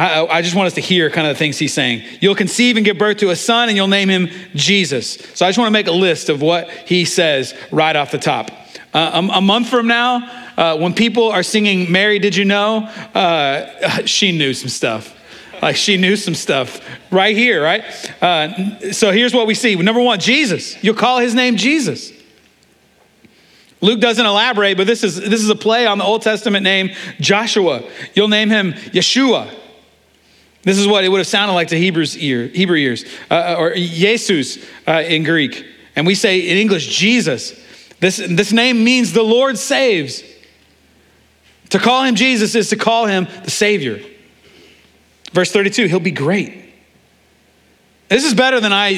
I, 0.00 0.38
I, 0.38 0.42
just 0.42 0.54
want 0.54 0.66
us 0.66 0.74
to 0.74 0.80
hear 0.80 1.10
kind 1.10 1.26
of 1.26 1.34
the 1.34 1.38
things 1.38 1.58
he's 1.58 1.74
saying. 1.74 2.02
You'll 2.20 2.34
conceive 2.34 2.76
and 2.76 2.86
give 2.86 2.96
birth 2.96 3.18
to 3.18 3.30
a 3.30 3.36
son, 3.36 3.68
and 3.68 3.76
you'll 3.76 3.88
name 3.88 4.08
him 4.08 4.28
Jesus. 4.54 5.14
So 5.34 5.44
I 5.44 5.50
just 5.50 5.58
want 5.58 5.66
to 5.66 5.72
make 5.72 5.88
a 5.88 5.92
list 5.92 6.30
of 6.30 6.40
what 6.40 6.70
he 6.70 7.04
says 7.04 7.54
right 7.70 7.94
off 7.94 8.10
the 8.10 8.18
top. 8.18 8.50
Uh, 8.94 9.28
a, 9.30 9.36
a, 9.36 9.40
month 9.40 9.68
from 9.68 9.86
now, 9.86 10.50
uh, 10.56 10.78
when 10.78 10.94
people 10.94 11.30
are 11.30 11.42
singing 11.42 11.92
Mary, 11.92 12.18
Did 12.18 12.34
You 12.34 12.46
Know? 12.46 12.84
Uh, 13.14 13.66
she 14.06 14.32
knew 14.32 14.54
some 14.54 14.70
stuff. 14.70 15.16
Like 15.60 15.76
she 15.76 15.98
knew 15.98 16.16
some 16.16 16.34
stuff 16.34 16.80
right 17.10 17.36
here, 17.36 17.62
right? 17.62 17.84
Uh, 18.22 18.92
so 18.92 19.12
here's 19.12 19.34
what 19.34 19.46
we 19.46 19.54
see. 19.54 19.76
Number 19.76 20.00
one, 20.00 20.18
Jesus. 20.18 20.82
You'll 20.82 20.94
call 20.94 21.18
his 21.18 21.34
name 21.34 21.56
Jesus. 21.56 22.10
Luke 23.82 24.00
doesn't 24.00 24.24
elaborate, 24.24 24.78
but 24.78 24.86
this 24.86 25.04
is, 25.04 25.16
this 25.16 25.42
is 25.42 25.50
a 25.50 25.54
play 25.54 25.86
on 25.86 25.98
the 25.98 26.04
Old 26.04 26.22
Testament 26.22 26.64
name 26.64 26.90
Joshua. 27.20 27.82
You'll 28.14 28.28
name 28.28 28.48
him 28.48 28.72
Yeshua. 28.72 29.54
This 30.62 30.78
is 30.78 30.86
what 30.86 31.04
it 31.04 31.08
would 31.08 31.18
have 31.18 31.26
sounded 31.26 31.54
like 31.54 31.68
to 31.68 31.78
Hebrews 31.78 32.18
ear, 32.18 32.46
Hebrew 32.48 32.76
ears, 32.76 33.04
uh, 33.30 33.56
or 33.58 33.74
Jesus 33.74 34.58
uh, 34.86 35.02
in 35.06 35.22
Greek. 35.22 35.64
And 35.96 36.06
we 36.06 36.14
say 36.14 36.40
in 36.40 36.56
English, 36.56 36.86
Jesus. 36.86 37.58
This, 37.98 38.16
this 38.16 38.52
name 38.52 38.84
means 38.84 39.12
the 39.12 39.22
Lord 39.22 39.58
saves. 39.58 40.22
To 41.70 41.78
call 41.78 42.04
him 42.04 42.14
Jesus 42.14 42.54
is 42.54 42.70
to 42.70 42.76
call 42.76 43.06
him 43.06 43.26
the 43.44 43.50
Savior. 43.50 44.00
Verse 45.32 45.52
32, 45.52 45.86
he'll 45.86 46.00
be 46.00 46.10
great. 46.10 46.72
This 48.08 48.24
is 48.24 48.34
better 48.34 48.60
than 48.60 48.72
I, 48.72 48.96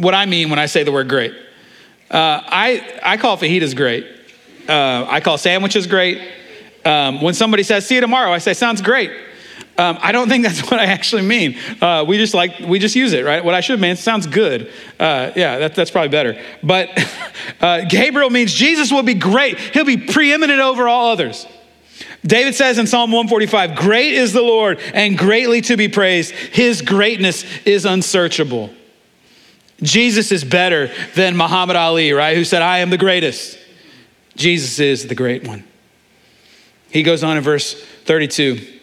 what 0.00 0.14
I 0.14 0.26
mean 0.26 0.50
when 0.50 0.58
I 0.58 0.66
say 0.66 0.82
the 0.82 0.92
word 0.92 1.08
great. 1.08 1.32
Uh, 2.10 2.42
I, 2.44 3.00
I 3.02 3.16
call 3.16 3.36
fajitas 3.38 3.74
great. 3.74 4.06
Uh, 4.68 5.06
I 5.08 5.20
call 5.20 5.38
sandwiches 5.38 5.86
great. 5.86 6.20
Um, 6.84 7.22
when 7.22 7.34
somebody 7.34 7.62
says, 7.62 7.86
see 7.86 7.96
you 7.96 8.00
tomorrow, 8.00 8.30
I 8.30 8.38
say, 8.38 8.52
sounds 8.52 8.82
great. 8.82 9.10
Um, 9.78 9.98
I 10.00 10.12
don't 10.12 10.28
think 10.28 10.44
that's 10.44 10.60
what 10.70 10.80
I 10.80 10.86
actually 10.86 11.22
mean. 11.22 11.56
Uh, 11.80 12.04
we 12.06 12.16
just 12.16 12.34
like 12.34 12.58
we 12.60 12.78
just 12.78 12.96
use 12.96 13.12
it, 13.12 13.24
right? 13.24 13.44
What 13.44 13.54
I 13.54 13.60
should 13.60 13.80
mean 13.80 13.96
sounds 13.96 14.26
good. 14.26 14.72
Uh, 14.98 15.32
yeah, 15.36 15.58
that, 15.58 15.74
that's 15.74 15.90
probably 15.90 16.08
better. 16.08 16.40
But 16.62 16.90
uh, 17.60 17.84
Gabriel 17.84 18.30
means 18.30 18.52
Jesus 18.52 18.90
will 18.90 19.02
be 19.02 19.14
great. 19.14 19.58
He'll 19.58 19.84
be 19.84 19.98
preeminent 19.98 20.60
over 20.60 20.88
all 20.88 21.10
others. 21.10 21.46
David 22.24 22.54
says 22.54 22.78
in 22.78 22.86
Psalm 22.86 23.12
145, 23.12 23.76
"Great 23.76 24.14
is 24.14 24.32
the 24.32 24.42
Lord 24.42 24.80
and 24.94 25.16
greatly 25.16 25.60
to 25.62 25.76
be 25.76 25.88
praised. 25.88 26.32
His 26.32 26.82
greatness 26.82 27.44
is 27.64 27.84
unsearchable." 27.84 28.70
Jesus 29.82 30.32
is 30.32 30.42
better 30.42 30.90
than 31.14 31.36
Muhammad 31.36 31.76
Ali, 31.76 32.12
right? 32.12 32.36
Who 32.36 32.44
said, 32.44 32.62
"I 32.62 32.78
am 32.78 32.90
the 32.90 32.98
greatest." 32.98 33.58
Jesus 34.36 34.78
is 34.78 35.06
the 35.06 35.14
great 35.14 35.46
one. 35.46 35.64
He 36.90 37.02
goes 37.02 37.22
on 37.24 37.36
in 37.36 37.42
verse 37.42 37.74
32 38.04 38.75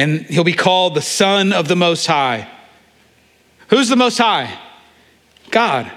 and 0.00 0.22
he'll 0.22 0.44
be 0.44 0.54
called 0.54 0.94
the 0.94 1.02
Son 1.02 1.52
of 1.52 1.68
the 1.68 1.76
Most 1.76 2.06
High. 2.06 2.48
Who's 3.68 3.90
the 3.90 3.96
Most 3.96 4.16
High? 4.16 4.58
God. 5.50 5.92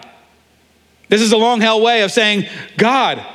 This 1.08 1.22
is 1.22 1.32
a 1.32 1.38
long 1.38 1.62
hell 1.62 1.82
way 1.82 2.02
of 2.02 2.12
saying 2.12 2.46
God. 2.78 3.26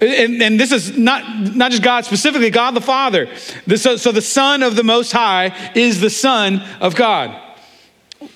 And, 0.00 0.42
and 0.42 0.58
this 0.58 0.72
is 0.72 0.98
not, 0.98 1.54
not 1.54 1.70
just 1.70 1.84
God 1.84 2.04
specifically, 2.04 2.50
God 2.50 2.72
the 2.72 2.80
Father. 2.80 3.28
so, 3.76 3.96
so 3.96 4.10
the 4.10 4.20
Son 4.20 4.64
of 4.64 4.74
the 4.74 4.82
Most 4.82 5.12
High 5.12 5.72
is 5.76 6.00
the 6.00 6.10
Son 6.10 6.60
of 6.80 6.96
God. 6.96 7.40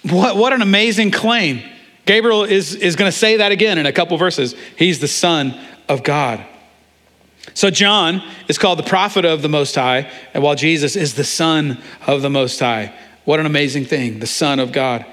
What, 0.05 0.37
what 0.37 0.53
an 0.53 0.63
amazing 0.63 1.11
claim. 1.11 1.61
Gabriel 2.07 2.45
is, 2.45 2.77
is 2.77 2.95
going 2.95 3.11
to 3.11 3.17
say 3.17 3.39
that 3.39 3.51
again 3.51 3.79
in 3.79 3.87
a 3.87 3.93
couple 3.93 4.17
verses. 4.17 4.55
He's 4.77 5.01
the 5.01 5.09
Son 5.09 5.59
of 5.89 6.05
God. 6.05 6.47
So, 7.55 7.71
John 7.71 8.23
is 8.49 8.59
called 8.59 8.79
the 8.79 8.85
prophet 8.85 9.25
of 9.25 9.43
the 9.43 9.49
Most 9.49 9.75
High, 9.75 10.11
and 10.35 10.43
while 10.43 10.55
Jesus 10.55 10.97
is 10.97 11.15
the 11.15 11.25
Son 11.25 11.79
of 12.07 12.23
the 12.23 12.31
Most 12.31 12.61
High. 12.61 12.93
What 13.25 13.41
an 13.41 13.47
amazing 13.47 13.85
thing, 13.85 14.19
the 14.19 14.27
Son 14.27 14.59
of 14.59 14.73
God. 14.73 15.05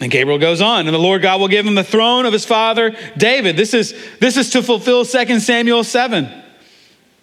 And 0.00 0.10
Gabriel 0.10 0.38
goes 0.38 0.60
on, 0.60 0.86
and 0.86 0.94
the 0.94 0.98
Lord 0.98 1.22
God 1.22 1.40
will 1.40 1.48
give 1.48 1.66
him 1.66 1.74
the 1.74 1.84
throne 1.84 2.26
of 2.26 2.32
his 2.32 2.44
father 2.44 2.94
David. 3.16 3.56
This 3.56 3.72
is, 3.72 3.94
this 4.20 4.36
is 4.36 4.50
to 4.50 4.62
fulfill 4.62 5.04
2 5.04 5.40
Samuel 5.40 5.84
7, 5.84 6.28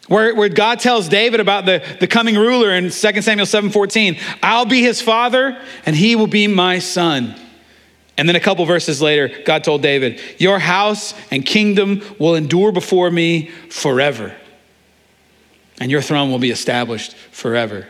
where, 0.07 0.33
where 0.33 0.49
God 0.49 0.79
tells 0.79 1.07
David 1.07 1.39
about 1.39 1.65
the, 1.65 1.83
the 1.99 2.07
coming 2.07 2.35
ruler 2.35 2.71
in 2.71 2.85
2 2.85 2.91
Samuel 3.21 3.45
7 3.45 3.69
14. 3.69 4.17
I'll 4.41 4.65
be 4.65 4.81
his 4.81 5.01
father, 5.01 5.61
and 5.85 5.95
he 5.95 6.15
will 6.15 6.27
be 6.27 6.47
my 6.47 6.79
son. 6.79 7.35
And 8.17 8.29
then 8.29 8.35
a 8.35 8.39
couple 8.39 8.65
verses 8.65 9.01
later, 9.01 9.31
God 9.43 9.63
told 9.63 9.81
David, 9.81 10.19
Your 10.37 10.59
house 10.59 11.13
and 11.31 11.45
kingdom 11.45 12.03
will 12.19 12.35
endure 12.35 12.71
before 12.71 13.09
me 13.09 13.47
forever, 13.69 14.35
and 15.79 15.89
your 15.89 16.01
throne 16.01 16.29
will 16.29 16.39
be 16.39 16.51
established 16.51 17.15
forever. 17.31 17.87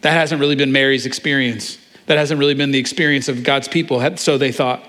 That 0.00 0.12
hasn't 0.12 0.40
really 0.40 0.56
been 0.56 0.72
Mary's 0.72 1.06
experience. 1.06 1.78
That 2.06 2.18
hasn't 2.18 2.38
really 2.40 2.54
been 2.54 2.70
the 2.70 2.78
experience 2.78 3.28
of 3.28 3.42
God's 3.44 3.68
people, 3.68 4.16
so 4.16 4.38
they 4.38 4.52
thought. 4.52 4.82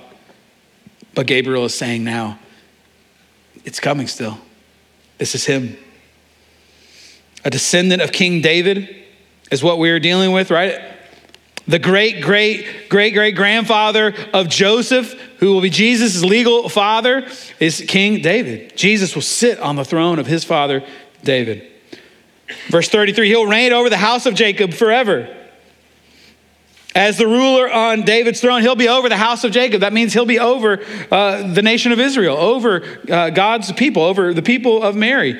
But 1.13 1.27
Gabriel 1.27 1.65
is 1.65 1.75
saying 1.75 2.03
now, 2.03 2.39
it's 3.65 3.79
coming 3.79 4.07
still. 4.07 4.39
This 5.17 5.35
is 5.35 5.45
him. 5.45 5.77
A 7.43 7.49
descendant 7.49 8.01
of 8.01 8.11
King 8.11 8.41
David 8.41 8.95
is 9.51 9.63
what 9.63 9.79
we 9.79 9.89
are 9.89 9.99
dealing 9.99 10.31
with, 10.31 10.49
right? 10.51 10.81
The 11.69 11.77
great, 11.77 12.21
great, 12.21 12.89
great, 12.89 13.13
great 13.13 13.35
grandfather 13.35 14.15
of 14.33 14.49
Joseph, 14.49 15.13
who 15.37 15.53
will 15.53 15.61
be 15.61 15.69
Jesus' 15.69 16.23
legal 16.23 16.67
father, 16.67 17.27
is 17.59 17.85
King 17.87 18.23
David. 18.23 18.75
Jesus 18.75 19.13
will 19.13 19.21
sit 19.21 19.59
on 19.59 19.75
the 19.75 19.85
throne 19.85 20.17
of 20.17 20.25
his 20.25 20.43
father, 20.43 20.83
David. 21.23 21.69
Verse 22.69 22.89
33 22.89 23.27
He'll 23.27 23.45
reign 23.45 23.71
over 23.71 23.87
the 23.87 23.97
house 23.97 24.25
of 24.25 24.33
Jacob 24.33 24.73
forever. 24.73 25.35
As 26.95 27.19
the 27.19 27.27
ruler 27.27 27.71
on 27.71 28.01
David's 28.01 28.41
throne, 28.41 28.63
he'll 28.63 28.75
be 28.75 28.89
over 28.89 29.07
the 29.07 29.15
house 29.15 29.43
of 29.43 29.51
Jacob. 29.51 29.81
That 29.81 29.93
means 29.93 30.11
he'll 30.11 30.25
be 30.25 30.39
over 30.39 30.83
uh, 31.11 31.53
the 31.53 31.61
nation 31.61 31.91
of 31.91 31.99
Israel, 31.99 32.35
over 32.35 32.83
uh, 33.07 33.29
God's 33.29 33.71
people, 33.73 34.01
over 34.01 34.33
the 34.33 34.41
people 34.41 34.81
of 34.81 34.95
Mary. 34.95 35.39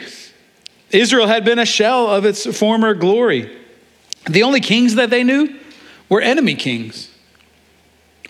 Israel 0.92 1.26
had 1.26 1.44
been 1.44 1.58
a 1.58 1.66
shell 1.66 2.06
of 2.06 2.24
its 2.24 2.46
former 2.56 2.94
glory. 2.94 3.58
The 4.30 4.44
only 4.44 4.60
kings 4.60 4.94
that 4.94 5.10
they 5.10 5.24
knew 5.24 5.59
were 6.10 6.22
enemy 6.22 6.56
kings. 6.56 7.10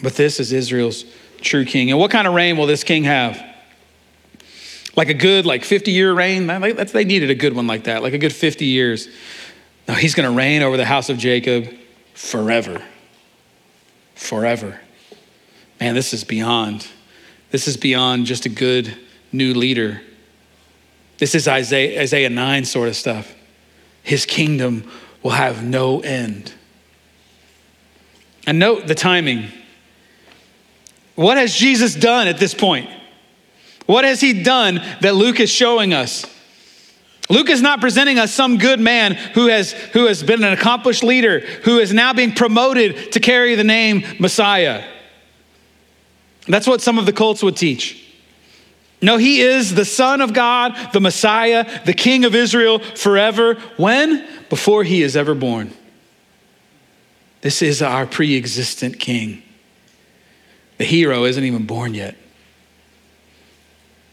But 0.04 0.15
this 0.15 0.39
is 0.39 0.52
Israel's 0.52 1.06
true 1.42 1.65
king. 1.65 1.89
And 1.89 2.00
what 2.00 2.12
kind 2.12 2.28
of 2.28 2.34
reign 2.34 2.58
will 2.58 2.68
this 2.68 2.84
king 2.84 3.06
have? 3.06 3.44
Like 4.96 5.10
a 5.10 5.13
good, 5.13 5.46
like 5.46 5.63
50 5.63 5.92
year 5.92 6.13
reign? 6.13 6.48
They 6.48 7.06
needed 7.06 7.30
a 7.30 7.36
good 7.36 7.54
one 7.54 7.68
like 7.68 7.86
that, 7.86 8.04
like 8.04 8.13
a 8.13 8.18
good 8.18 8.34
50 8.34 8.65
years. 8.65 9.08
No, 9.88 9.94
he's 9.94 10.13
going 10.13 10.30
to 10.30 10.36
reign 10.36 10.62
over 10.62 10.78
the 10.78 10.86
house 10.86 11.10
of 11.10 11.18
Jacob 11.18 11.74
forever. 12.13 12.82
Forever. 14.15 14.80
Man, 15.80 15.96
this 15.96 16.13
is 16.13 16.24
beyond. 16.24 16.88
This 17.52 17.68
is 17.68 17.78
beyond 17.78 18.26
just 18.26 18.46
a 18.46 18.50
good 18.50 18.96
new 19.32 19.54
leader. 19.54 20.02
This 21.18 21.36
is 21.36 21.48
Isaiah, 21.48 22.02
Isaiah 22.02 22.30
9 22.30 22.65
sort 22.65 22.89
of 22.89 22.96
stuff. 22.96 23.34
His 24.04 24.26
kingdom 24.26 24.89
will 25.24 25.32
have 25.32 25.63
no 25.63 26.00
end. 26.02 26.54
And 28.47 28.60
note 28.60 28.88
the 28.88 28.95
timing. 28.95 29.49
What 31.15 31.38
has 31.38 31.54
Jesus 31.54 31.95
done 31.95 32.28
at 32.28 32.38
this 32.38 32.54
point? 32.54 32.89
What 33.86 34.06
has 34.06 34.21
he 34.21 34.43
done 34.43 34.82
that 35.02 35.15
Luke 35.15 35.39
is 35.39 35.49
showing 35.49 35.93
us? 35.93 36.25
Luke 37.30 37.49
is 37.49 37.62
not 37.62 37.80
presenting 37.80 38.17
us 38.17 38.34
some 38.34 38.58
good 38.58 38.80
man 38.80 39.13
who 39.13 39.47
has, 39.47 39.71
who 39.71 40.08
has 40.08 40.23
been 40.23 40.43
an 40.43 40.54
accomplished 40.54 41.04
leader, 41.04 41.41
who 41.63 41.80
is 41.80 41.93
now 41.93 42.13
being 42.13 42.32
promoted 42.32 43.12
to 43.12 43.19
carry 43.19 43.56
the 43.56 43.63
name 43.63 44.04
Messiah. 44.19 44.84
That's 46.47 46.65
what 46.65 46.82
some 46.82 46.97
of 46.97 47.06
the 47.06 47.13
cults 47.13 47.43
would 47.43 47.56
teach. 47.56 48.08
No, 49.02 49.17
he 49.17 49.41
is 49.41 49.75
the 49.75 49.86
Son 49.86 50.21
of 50.21 50.34
God, 50.34 50.75
the 50.91 50.99
Messiah, 50.99 51.84
the 51.86 51.93
King 51.93 52.25
of 52.25 52.36
Israel 52.36 52.80
forever. 52.80 53.56
When? 53.78 54.28
Before 54.49 54.84
he 54.84 55.04
is 55.04 55.15
ever 55.15 55.36
born. 55.36 55.71
This 57.41 57.62
is 57.62 57.82
our 57.82 58.06
pre 58.06 58.38
existent 58.38 58.99
king. 58.99 59.43
The 60.78 60.86
hero 60.86 61.25
isn't 61.25 61.43
even 61.43 61.65
born 61.65 61.93
yet. 61.93 62.15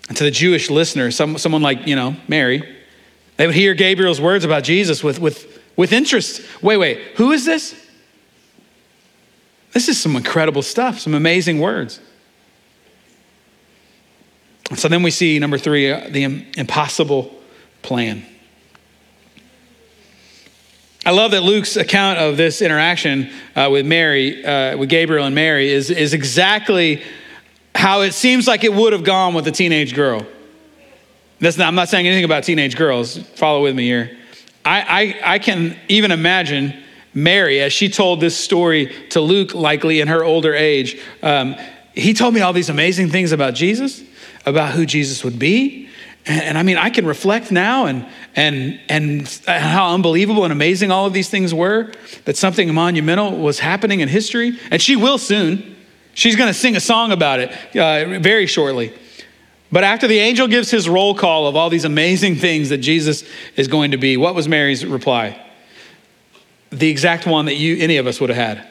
And 0.08 0.16
to 0.16 0.24
the 0.24 0.30
Jewish 0.30 0.70
listener, 0.70 1.10
some, 1.10 1.38
someone 1.38 1.62
like, 1.62 1.86
you 1.86 1.96
know, 1.96 2.16
Mary, 2.28 2.76
they 3.36 3.46
would 3.46 3.54
hear 3.54 3.74
Gabriel's 3.74 4.20
words 4.20 4.44
about 4.44 4.62
Jesus 4.62 5.02
with, 5.02 5.18
with, 5.18 5.60
with 5.76 5.92
interest. 5.92 6.42
Wait, 6.62 6.76
wait, 6.76 6.98
who 7.16 7.32
is 7.32 7.44
this? 7.44 7.74
This 9.72 9.88
is 9.88 10.00
some 10.00 10.16
incredible 10.16 10.62
stuff, 10.62 11.00
some 11.00 11.14
amazing 11.14 11.60
words. 11.60 12.00
So 14.74 14.88
then 14.88 15.02
we 15.02 15.10
see 15.10 15.38
number 15.38 15.58
three, 15.58 15.90
uh, 15.92 16.08
the 16.10 16.24
impossible 16.24 17.34
plan. 17.82 18.24
I 21.06 21.12
love 21.12 21.30
that 21.30 21.44
Luke's 21.44 21.76
account 21.76 22.18
of 22.18 22.36
this 22.36 22.60
interaction 22.60 23.30
uh, 23.54 23.68
with 23.70 23.86
Mary, 23.86 24.44
uh, 24.44 24.76
with 24.76 24.88
Gabriel 24.88 25.24
and 25.24 25.36
Mary, 25.36 25.70
is, 25.70 25.88
is 25.88 26.12
exactly 26.12 27.00
how 27.76 28.00
it 28.00 28.12
seems 28.12 28.48
like 28.48 28.64
it 28.64 28.74
would 28.74 28.92
have 28.92 29.04
gone 29.04 29.32
with 29.32 29.46
a 29.46 29.52
teenage 29.52 29.94
girl. 29.94 30.26
That's 31.38 31.58
Not, 31.58 31.68
I'm 31.68 31.76
not 31.76 31.88
saying 31.88 32.08
anything 32.08 32.24
about 32.24 32.42
teenage 32.42 32.74
girls. 32.74 33.18
Follow 33.18 33.62
with 33.62 33.76
me 33.76 33.84
here. 33.84 34.18
I, 34.64 34.80
I, 35.22 35.34
I 35.34 35.38
can 35.38 35.78
even 35.86 36.10
imagine 36.10 36.74
Mary, 37.14 37.60
as 37.60 37.72
she 37.72 37.88
told 37.88 38.20
this 38.20 38.36
story 38.36 38.92
to 39.10 39.20
Luke, 39.20 39.54
likely 39.54 40.00
in 40.00 40.08
her 40.08 40.24
older 40.24 40.54
age. 40.54 41.00
Um, 41.22 41.54
he 41.94 42.14
told 42.14 42.34
me 42.34 42.40
all 42.40 42.52
these 42.52 42.68
amazing 42.68 43.10
things 43.10 43.30
about 43.30 43.54
Jesus, 43.54 44.02
about 44.44 44.72
who 44.72 44.84
Jesus 44.84 45.22
would 45.22 45.38
be, 45.38 45.85
And, 46.26 46.42
and 46.42 46.58
I 46.58 46.62
mean, 46.62 46.76
I 46.76 46.90
can 46.90 47.06
reflect 47.06 47.50
now 47.50 47.86
and, 47.86 48.06
and, 48.34 48.80
and 48.88 49.28
how 49.46 49.94
unbelievable 49.94 50.44
and 50.44 50.52
amazing 50.52 50.90
all 50.90 51.06
of 51.06 51.12
these 51.12 51.30
things 51.30 51.54
were, 51.54 51.92
that 52.24 52.36
something 52.36 52.72
monumental 52.74 53.36
was 53.36 53.58
happening 53.58 54.00
in 54.00 54.08
history. 54.08 54.58
And 54.70 54.82
she 54.82 54.96
will 54.96 55.18
soon. 55.18 55.76
She's 56.14 56.36
going 56.36 56.48
to 56.48 56.54
sing 56.54 56.76
a 56.76 56.80
song 56.80 57.12
about 57.12 57.40
it 57.40 57.76
uh, 57.76 58.18
very 58.20 58.46
shortly. 58.46 58.92
But 59.70 59.84
after 59.84 60.06
the 60.06 60.18
angel 60.18 60.46
gives 60.46 60.70
his 60.70 60.88
roll 60.88 61.14
call 61.14 61.46
of 61.46 61.56
all 61.56 61.70
these 61.70 61.84
amazing 61.84 62.36
things 62.36 62.68
that 62.68 62.78
Jesus 62.78 63.24
is 63.56 63.68
going 63.68 63.90
to 63.90 63.96
be, 63.96 64.16
what 64.16 64.34
was 64.34 64.48
Mary's 64.48 64.86
reply? 64.86 65.42
The 66.70 66.88
exact 66.88 67.26
one 67.26 67.46
that 67.46 67.54
you, 67.54 67.76
any 67.78 67.96
of 67.96 68.06
us 68.06 68.20
would 68.20 68.30
have 68.30 68.36
had. 68.36 68.66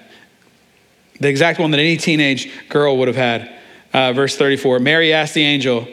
The 1.19 1.29
exact 1.29 1.59
one 1.59 1.71
that 1.71 1.79
any 1.79 1.97
teenage 1.97 2.49
girl 2.69 2.97
would 2.97 3.07
have 3.07 3.17
had. 3.17 3.53
Uh, 3.93 4.13
verse 4.13 4.35
34 4.35 4.79
Mary 4.79 5.13
asked 5.13 5.33
the 5.33 5.43
angel, 5.43 5.87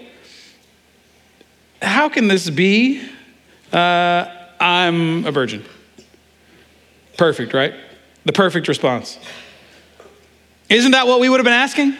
How 1.82 2.08
can 2.08 2.28
this 2.28 2.48
be? 2.48 3.02
Uh, 3.72 4.26
I'm 4.60 5.26
a 5.26 5.32
virgin. 5.32 5.64
Perfect, 7.18 7.52
right? 7.52 7.74
The 8.24 8.32
perfect 8.32 8.68
response. 8.68 9.18
Isn't 10.68 10.92
that 10.92 11.06
what 11.06 11.20
we 11.20 11.28
would 11.28 11.38
have 11.38 11.44
been 11.44 11.52
asking? 11.52 11.94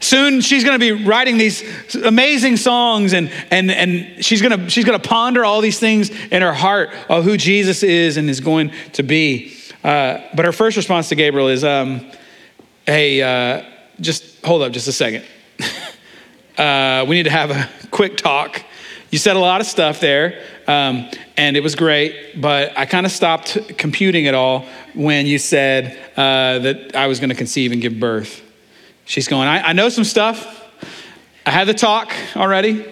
Soon 0.00 0.40
she's 0.40 0.62
going 0.62 0.78
to 0.78 0.94
be 0.94 1.04
writing 1.04 1.38
these 1.38 1.62
amazing 1.94 2.56
songs 2.56 3.14
and, 3.14 3.30
and, 3.50 3.70
and 3.70 4.24
she's 4.24 4.42
going 4.42 4.58
to, 4.58 4.68
she's 4.68 4.84
going 4.84 5.00
to 5.00 5.08
ponder 5.08 5.44
all 5.44 5.60
these 5.60 5.78
things 5.78 6.10
in 6.10 6.42
her 6.42 6.52
heart 6.52 6.90
of 7.08 7.24
who 7.24 7.36
Jesus 7.36 7.82
is 7.82 8.16
and 8.16 8.28
is 8.28 8.40
going 8.40 8.72
to 8.92 9.02
be. 9.02 9.56
Uh, 9.82 10.20
but 10.34 10.44
her 10.44 10.52
first 10.52 10.76
response 10.76 11.08
to 11.08 11.14
Gabriel 11.14 11.48
is, 11.48 11.64
um, 11.64 12.10
hey, 12.84 13.22
uh, 13.22 13.64
just 14.00 14.44
hold 14.44 14.62
up 14.62 14.72
just 14.72 14.88
a 14.88 14.92
second. 14.92 15.24
Uh, 16.58 17.04
we 17.06 17.16
need 17.16 17.24
to 17.24 17.30
have 17.30 17.50
a 17.50 17.68
quick 17.90 18.16
talk. 18.16 18.62
You 19.10 19.18
said 19.18 19.36
a 19.36 19.40
lot 19.40 19.60
of 19.60 19.66
stuff 19.66 20.00
there, 20.00 20.42
um, 20.66 21.08
and 21.36 21.56
it 21.56 21.62
was 21.62 21.74
great, 21.74 22.40
but 22.40 22.76
I 22.76 22.86
kind 22.86 23.06
of 23.06 23.12
stopped 23.12 23.78
computing 23.78 24.24
it 24.24 24.34
all 24.34 24.66
when 24.94 25.26
you 25.26 25.38
said 25.38 25.96
uh, 26.16 26.58
that 26.58 26.96
I 26.96 27.06
was 27.06 27.20
going 27.20 27.30
to 27.30 27.36
conceive 27.36 27.72
and 27.72 27.80
give 27.80 28.00
birth. 28.00 28.42
She's 29.04 29.28
going, 29.28 29.46
I, 29.46 29.68
I 29.68 29.72
know 29.72 29.88
some 29.88 30.04
stuff. 30.04 30.64
I 31.46 31.50
had 31.50 31.68
the 31.68 31.74
talk 31.74 32.12
already. 32.34 32.84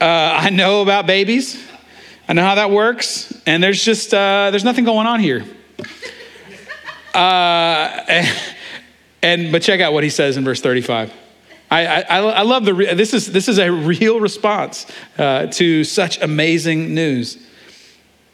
Uh, 0.00 0.04
I 0.40 0.50
know 0.50 0.82
about 0.82 1.06
babies. 1.06 1.58
I 2.28 2.34
know 2.34 2.42
how 2.42 2.56
that 2.56 2.70
works. 2.70 3.32
And 3.46 3.62
there's 3.62 3.82
just, 3.82 4.12
uh, 4.12 4.50
there's 4.50 4.64
nothing 4.64 4.84
going 4.84 5.06
on 5.06 5.20
here. 5.20 5.44
Uh, 7.14 8.04
and, 8.08 8.42
and, 9.22 9.52
but 9.52 9.62
check 9.62 9.80
out 9.80 9.94
what 9.94 10.04
he 10.04 10.10
says 10.10 10.36
in 10.36 10.44
verse 10.44 10.60
35. 10.60 11.12
I, 11.82 12.02
I, 12.02 12.18
I 12.18 12.42
love 12.42 12.64
the, 12.64 12.72
this 12.72 13.14
is, 13.14 13.32
this 13.32 13.48
is 13.48 13.58
a 13.58 13.70
real 13.70 14.20
response 14.20 14.86
uh, 15.18 15.46
to 15.46 15.84
such 15.84 16.20
amazing 16.20 16.94
news. 16.94 17.36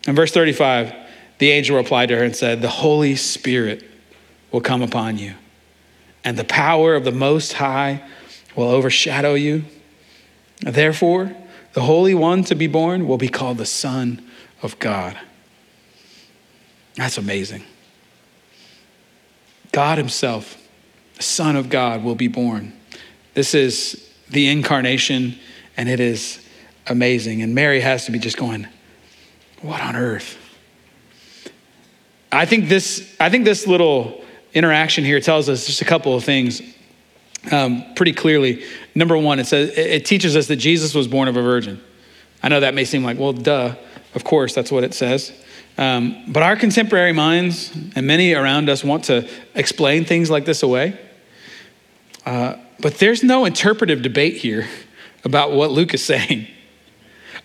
In 0.07 0.15
verse 0.15 0.33
35, 0.33 0.95
the 1.39 1.51
angel 1.51 1.77
replied 1.77 2.11
to 2.11 2.17
her 2.17 2.25
and 2.25 2.37
said, 2.37 2.61
The 2.61 2.69
Holy 2.69 3.17
Spirit 3.17 3.85
will 4.53 4.61
come 4.61 4.83
upon 4.83 5.19
you 5.19 5.35
and 6.25 6.37
the 6.37 6.45
power 6.45 6.95
of 6.95 7.05
the 7.05 7.13
Most 7.13 7.55
High 7.55 8.03
will 8.55 8.69
overshadow 8.69 9.35
you. 9.35 9.65
Therefore, 10.61 11.35
the 11.73 11.83
Holy 11.83 12.15
One 12.15 12.45
to 12.45 12.55
be 12.55 12.67
born 12.67 13.07
will 13.07 13.19
be 13.19 13.29
called 13.29 13.59
the 13.59 13.67
Son 13.67 14.23
of 14.63 14.79
God. 14.79 15.19
That's 16.97 17.17
amazing. 17.17 17.65
God 19.73 19.99
Himself, 19.99 20.61
the 21.17 21.23
Son 21.23 21.57
of 21.57 21.71
God, 21.71 22.03
will 22.03 22.17
be 22.17 22.29
born. 22.29 22.75
This 23.41 23.55
is 23.55 24.07
the 24.29 24.49
incarnation, 24.49 25.35
and 25.75 25.89
it 25.89 25.99
is 25.99 26.47
amazing. 26.87 27.41
And 27.41 27.55
Mary 27.55 27.81
has 27.81 28.05
to 28.05 28.13
be 28.13 28.19
just 28.19 28.37
going, 28.37 28.69
What 29.63 29.81
on 29.81 29.97
earth? 29.97 30.37
I 32.31 32.45
think 32.45 32.69
this, 32.69 33.17
I 33.19 33.31
think 33.31 33.47
this 33.47 33.67
little 33.67 34.23
interaction 34.53 35.05
here 35.05 35.21
tells 35.21 35.49
us 35.49 35.65
just 35.65 35.81
a 35.81 35.87
couple 35.87 36.15
of 36.15 36.23
things 36.23 36.61
um, 37.51 37.83
pretty 37.95 38.13
clearly. 38.13 38.63
Number 38.95 39.17
one, 39.17 39.39
it 39.39 39.47
says 39.47 39.71
it 39.75 40.05
teaches 40.05 40.37
us 40.37 40.47
that 40.49 40.57
Jesus 40.57 40.95
was 40.95 41.09
born 41.09 41.27
of 41.27 41.39
a 41.39 41.43
virgin. 41.43 41.81
I 42.43 42.51
know 42.51 42.61
that 42.61 42.75
may 42.75 42.85
seem 42.85 43.05
like, 43.05 43.19
well, 43.19 43.33
duh. 43.33 43.75
Of 44.15 44.23
course, 44.23 44.55
that's 44.55 44.71
what 44.71 44.85
it 44.85 44.93
says. 44.93 45.33
Um, 45.79 46.25
but 46.29 46.43
our 46.43 46.57
contemporary 46.57 47.15
minds 47.15 47.75
and 47.97 48.07
many 48.07 48.35
around 48.35 48.69
us 48.69 48.85
want 48.85 49.05
to 49.05 49.27
explain 49.55 50.05
things 50.05 50.29
like 50.29 50.45
this 50.45 50.63
away. 50.63 51.01
Uh, 52.27 52.57
but 52.81 52.99
there's 52.99 53.23
no 53.23 53.45
interpretive 53.45 54.03
debate 54.03 54.37
here 54.37 54.69
about 55.25 55.53
what 55.53 55.71
Luke 55.71 55.95
is 55.95 56.05
saying. 56.05 56.47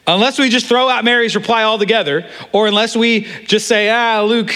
Unless 0.07 0.37
we 0.39 0.49
just 0.49 0.67
throw 0.67 0.87
out 0.87 1.03
Mary's 1.03 1.35
reply 1.35 1.63
altogether, 1.63 2.29
or 2.51 2.67
unless 2.67 2.95
we 2.95 3.21
just 3.45 3.67
say, 3.67 3.89
ah, 3.89 4.21
Luke 4.21 4.53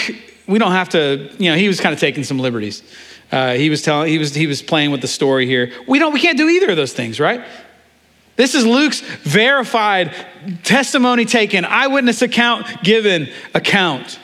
we 0.50 0.58
don't 0.58 0.72
have 0.72 0.88
to, 0.90 1.30
you 1.38 1.48
know, 1.48 1.56
he 1.56 1.68
was 1.68 1.80
kind 1.80 1.92
of 1.94 2.00
taking 2.00 2.24
some 2.24 2.38
liberties. 2.38 2.82
Uh, 3.30 3.52
he 3.54 3.70
was 3.70 3.82
telling, 3.82 4.08
he 4.08 4.18
was, 4.18 4.34
he 4.34 4.48
was 4.48 4.60
playing 4.60 4.90
with 4.90 5.00
the 5.00 5.08
story 5.08 5.46
here. 5.46 5.72
We 5.86 6.00
don't, 6.00 6.12
we 6.12 6.20
can't 6.20 6.36
do 6.36 6.48
either 6.48 6.70
of 6.70 6.76
those 6.76 6.92
things, 6.92 7.20
right? 7.20 7.44
This 8.34 8.56
is 8.56 8.66
Luke's 8.66 9.00
verified 9.00 10.12
testimony 10.64 11.24
taken, 11.24 11.64
eyewitness 11.64 12.20
account 12.22 12.82
given 12.82 13.28
account. 13.54 14.18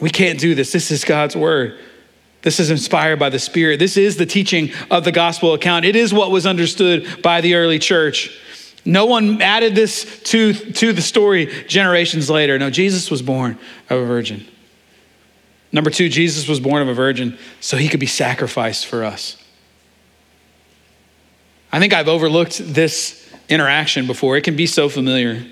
We 0.00 0.10
can't 0.10 0.38
do 0.38 0.54
this. 0.54 0.70
This 0.72 0.90
is 0.90 1.02
God's 1.02 1.34
word. 1.34 1.78
This 2.46 2.60
is 2.60 2.70
inspired 2.70 3.18
by 3.18 3.28
the 3.28 3.40
Spirit. 3.40 3.80
This 3.80 3.96
is 3.96 4.18
the 4.18 4.24
teaching 4.24 4.70
of 4.88 5.02
the 5.02 5.10
gospel 5.10 5.52
account. 5.52 5.84
It 5.84 5.96
is 5.96 6.14
what 6.14 6.30
was 6.30 6.46
understood 6.46 7.20
by 7.20 7.40
the 7.40 7.56
early 7.56 7.80
church. 7.80 8.40
No 8.84 9.06
one 9.06 9.42
added 9.42 9.74
this 9.74 10.22
to, 10.26 10.52
to 10.52 10.92
the 10.92 11.02
story 11.02 11.46
generations 11.66 12.30
later. 12.30 12.56
No, 12.56 12.70
Jesus 12.70 13.10
was 13.10 13.20
born 13.20 13.58
of 13.90 13.98
a 13.98 14.04
virgin. 14.04 14.46
Number 15.72 15.90
two, 15.90 16.08
Jesus 16.08 16.46
was 16.46 16.60
born 16.60 16.82
of 16.82 16.86
a 16.86 16.94
virgin 16.94 17.36
so 17.58 17.76
he 17.76 17.88
could 17.88 17.98
be 17.98 18.06
sacrificed 18.06 18.86
for 18.86 19.02
us. 19.02 19.42
I 21.72 21.80
think 21.80 21.92
I've 21.92 22.06
overlooked 22.06 22.58
this 22.58 23.28
interaction 23.48 24.06
before. 24.06 24.36
It 24.36 24.44
can 24.44 24.54
be 24.54 24.68
so 24.68 24.88
familiar. 24.88 25.44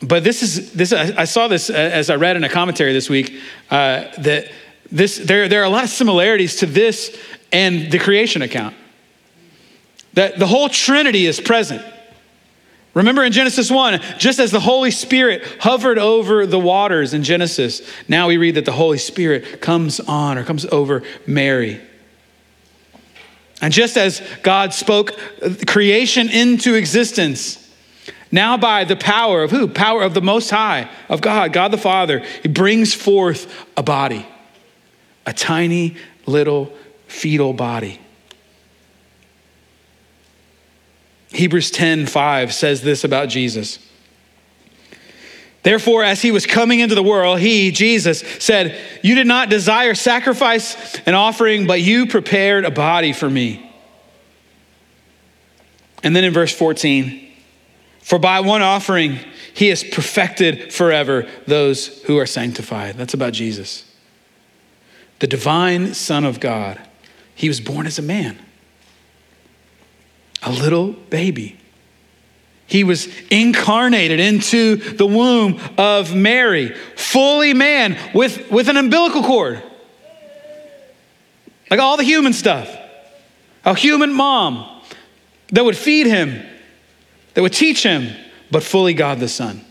But 0.00 0.22
this 0.22 0.44
is 0.44 0.74
this. 0.74 0.92
I 0.92 1.24
saw 1.24 1.48
this 1.48 1.70
as 1.70 2.08
I 2.08 2.14
read 2.14 2.36
in 2.36 2.44
a 2.44 2.48
commentary 2.48 2.92
this 2.92 3.10
week 3.10 3.36
uh, 3.68 4.04
that 4.18 4.52
this 4.90 5.18
there 5.18 5.48
there 5.48 5.62
are 5.62 5.64
a 5.64 5.70
lot 5.70 5.84
of 5.84 5.90
similarities 5.90 6.56
to 6.56 6.66
this 6.66 7.16
and 7.52 7.90
the 7.90 7.98
creation 7.98 8.42
account. 8.42 8.74
That 10.14 10.38
the 10.38 10.46
whole 10.46 10.68
Trinity 10.68 11.26
is 11.26 11.40
present. 11.40 11.82
Remember 12.94 13.24
in 13.24 13.32
Genesis 13.32 13.72
1, 13.72 14.00
just 14.18 14.38
as 14.38 14.52
the 14.52 14.60
Holy 14.60 14.92
Spirit 14.92 15.42
hovered 15.58 15.98
over 15.98 16.46
the 16.46 16.60
waters 16.60 17.12
in 17.12 17.24
Genesis, 17.24 17.82
now 18.06 18.28
we 18.28 18.36
read 18.36 18.54
that 18.54 18.64
the 18.64 18.72
Holy 18.72 18.98
Spirit 18.98 19.60
comes 19.60 19.98
on 19.98 20.38
or 20.38 20.44
comes 20.44 20.64
over 20.66 21.02
Mary. 21.26 21.80
And 23.60 23.72
just 23.72 23.96
as 23.96 24.22
God 24.42 24.72
spoke 24.72 25.12
uh, 25.42 25.54
creation 25.66 26.28
into 26.28 26.74
existence, 26.74 27.60
now 28.30 28.56
by 28.56 28.84
the 28.84 28.96
power 28.96 29.42
of 29.42 29.50
who? 29.50 29.66
Power 29.68 30.02
of 30.02 30.14
the 30.14 30.20
Most 30.20 30.50
High, 30.50 30.88
of 31.08 31.20
God, 31.20 31.52
God 31.52 31.72
the 31.72 31.78
Father, 31.78 32.20
He 32.42 32.48
brings 32.48 32.94
forth 32.94 33.52
a 33.76 33.82
body, 33.82 34.26
a 35.26 35.32
tiny 35.32 35.96
little 36.26 36.72
fetal 37.06 37.52
body. 37.52 38.00
Hebrews 41.30 41.70
10 41.70 42.06
5 42.06 42.54
says 42.54 42.82
this 42.82 43.04
about 43.04 43.28
Jesus. 43.28 43.78
Therefore, 45.64 46.04
as 46.04 46.20
he 46.20 46.30
was 46.30 46.44
coming 46.44 46.80
into 46.80 46.94
the 46.94 47.02
world, 47.02 47.40
he, 47.40 47.70
Jesus, 47.70 48.20
said, 48.20 48.78
You 49.02 49.14
did 49.14 49.26
not 49.26 49.48
desire 49.48 49.94
sacrifice 49.94 51.00
and 51.06 51.16
offering, 51.16 51.66
but 51.66 51.80
you 51.80 52.06
prepared 52.06 52.66
a 52.66 52.70
body 52.70 53.14
for 53.14 53.28
me. 53.28 53.70
And 56.02 56.14
then 56.14 56.22
in 56.22 56.34
verse 56.34 56.54
14, 56.54 57.32
for 58.00 58.18
by 58.18 58.40
one 58.40 58.60
offering 58.60 59.18
he 59.54 59.68
has 59.68 59.82
perfected 59.82 60.72
forever 60.72 61.26
those 61.46 62.02
who 62.02 62.18
are 62.18 62.26
sanctified. 62.26 62.96
That's 62.96 63.14
about 63.14 63.32
Jesus. 63.32 63.90
The 65.24 65.28
divine 65.28 65.94
Son 65.94 66.26
of 66.26 66.38
God. 66.38 66.78
He 67.34 67.48
was 67.48 67.58
born 67.58 67.86
as 67.86 67.98
a 67.98 68.02
man 68.02 68.38
a 70.42 70.52
little 70.52 70.92
baby. 70.92 71.58
He 72.66 72.84
was 72.84 73.08
incarnated 73.30 74.20
into 74.20 74.76
the 74.76 75.06
womb 75.06 75.58
of 75.78 76.14
Mary, 76.14 76.74
fully 76.96 77.54
man 77.54 77.96
with, 78.14 78.50
with 78.50 78.68
an 78.68 78.76
umbilical 78.76 79.22
cord. 79.22 79.62
Like 81.70 81.80
all 81.80 81.96
the 81.96 82.04
human 82.04 82.34
stuff. 82.34 82.68
A 83.64 83.74
human 83.74 84.12
mom 84.12 84.82
that 85.52 85.64
would 85.64 85.78
feed 85.78 86.06
him, 86.06 86.44
that 87.32 87.40
would 87.40 87.54
teach 87.54 87.82
him, 87.82 88.14
but 88.50 88.62
fully 88.62 88.92
God 88.92 89.20
the 89.20 89.28
Son 89.28 89.64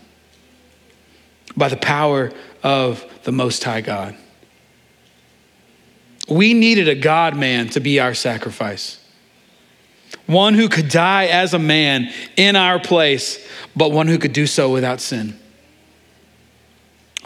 by 1.56 1.68
the 1.68 1.76
power 1.76 2.32
of 2.64 3.04
the 3.22 3.30
Most 3.30 3.62
High 3.62 3.82
God. 3.82 4.16
We 6.28 6.54
needed 6.54 6.88
a 6.88 6.94
God 6.94 7.36
man 7.36 7.68
to 7.70 7.80
be 7.80 8.00
our 8.00 8.14
sacrifice. 8.14 8.98
one 10.26 10.54
who 10.54 10.68
could 10.68 10.88
die 10.88 11.26
as 11.26 11.52
a 11.52 11.58
man 11.58 12.10
in 12.36 12.56
our 12.56 12.78
place, 12.78 13.46
but 13.76 13.90
one 13.90 14.06
who 14.06 14.16
could 14.16 14.32
do 14.32 14.46
so 14.46 14.72
without 14.72 15.00
sin. 15.00 15.38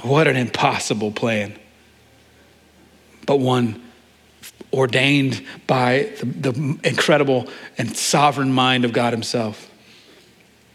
What 0.03 0.27
an 0.27 0.37
impossible 0.37 1.13
plan. 1.13 1.57
But 3.27 3.37
one 3.37 3.83
ordained 4.73 5.45
by 5.67 6.11
the, 6.19 6.53
the, 6.53 6.79
incredible 6.85 7.49
and 7.79 7.97
sovereign 7.97 8.53
mind 8.53 8.85
of 8.85 8.93
God 8.93 9.13
Himself. 9.13 9.71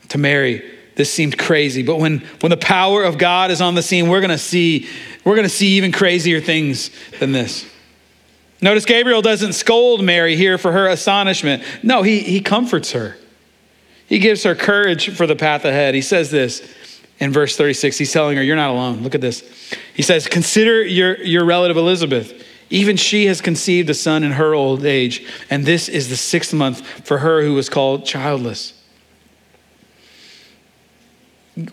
To 0.10 0.18
Mary, 0.18 0.64
this 0.96 1.12
seemed 1.12 1.38
crazy, 1.38 1.84
but 1.84 1.98
when, 1.98 2.20
when 2.42 2.50
the 2.50 2.58
power 2.58 3.04
of 3.04 3.18
God 3.18 3.52
is 3.52 3.62
on 3.62 3.76
the 3.76 3.82
scene, 3.82 4.10
we're 4.10 4.22
gonna 4.22 4.38
see, 4.38 4.88
we're 5.24 5.36
gonna 5.36 5.50
see 5.50 5.78
even 5.78 5.92
crazier 5.92 6.40
things 6.42 6.92
than 7.20 7.32
this. 7.32 7.66
Notice 8.64 8.86
Gabriel 8.86 9.22
doesn't 9.22 9.54
scold 9.54 10.02
Mary 10.02 10.38
here 10.38 10.58
for 10.58 10.72
her 10.72 10.88
astonishment. 10.88 11.64
No, 11.84 12.02
he, 12.02 12.20
he 12.22 12.40
comforts 12.40 12.94
her. 12.94 13.18
He 14.08 14.20
gives 14.20 14.44
her 14.44 14.56
courage 14.56 15.10
for 15.10 15.28
the 15.28 15.36
path 15.36 15.66
ahead. 15.66 15.96
He 15.96 16.02
says 16.02 16.32
this 16.32 16.66
in 17.20 17.34
verse 17.34 17.58
36. 17.58 17.98
He's 17.98 18.14
telling 18.14 18.38
her, 18.38 18.44
You're 18.44 18.56
not 18.56 18.70
alone. 18.70 19.04
Look 19.04 19.16
at 19.16 19.20
this. 19.20 19.44
He 19.94 20.02
says, 20.02 20.28
Consider 20.28 20.82
your, 20.82 21.22
your 21.22 21.44
relative 21.44 21.76
Elizabeth. 21.76 22.42
Even 22.70 22.96
she 22.96 23.26
has 23.26 23.42
conceived 23.42 23.90
a 23.90 23.94
son 23.94 24.24
in 24.24 24.32
her 24.32 24.54
old 24.54 24.86
age, 24.86 25.30
and 25.50 25.66
this 25.66 25.90
is 25.90 26.08
the 26.08 26.16
sixth 26.16 26.54
month 26.54 26.88
for 27.06 27.18
her 27.18 27.42
who 27.42 27.56
was 27.56 27.68
called 27.68 28.06
childless. 28.06 28.82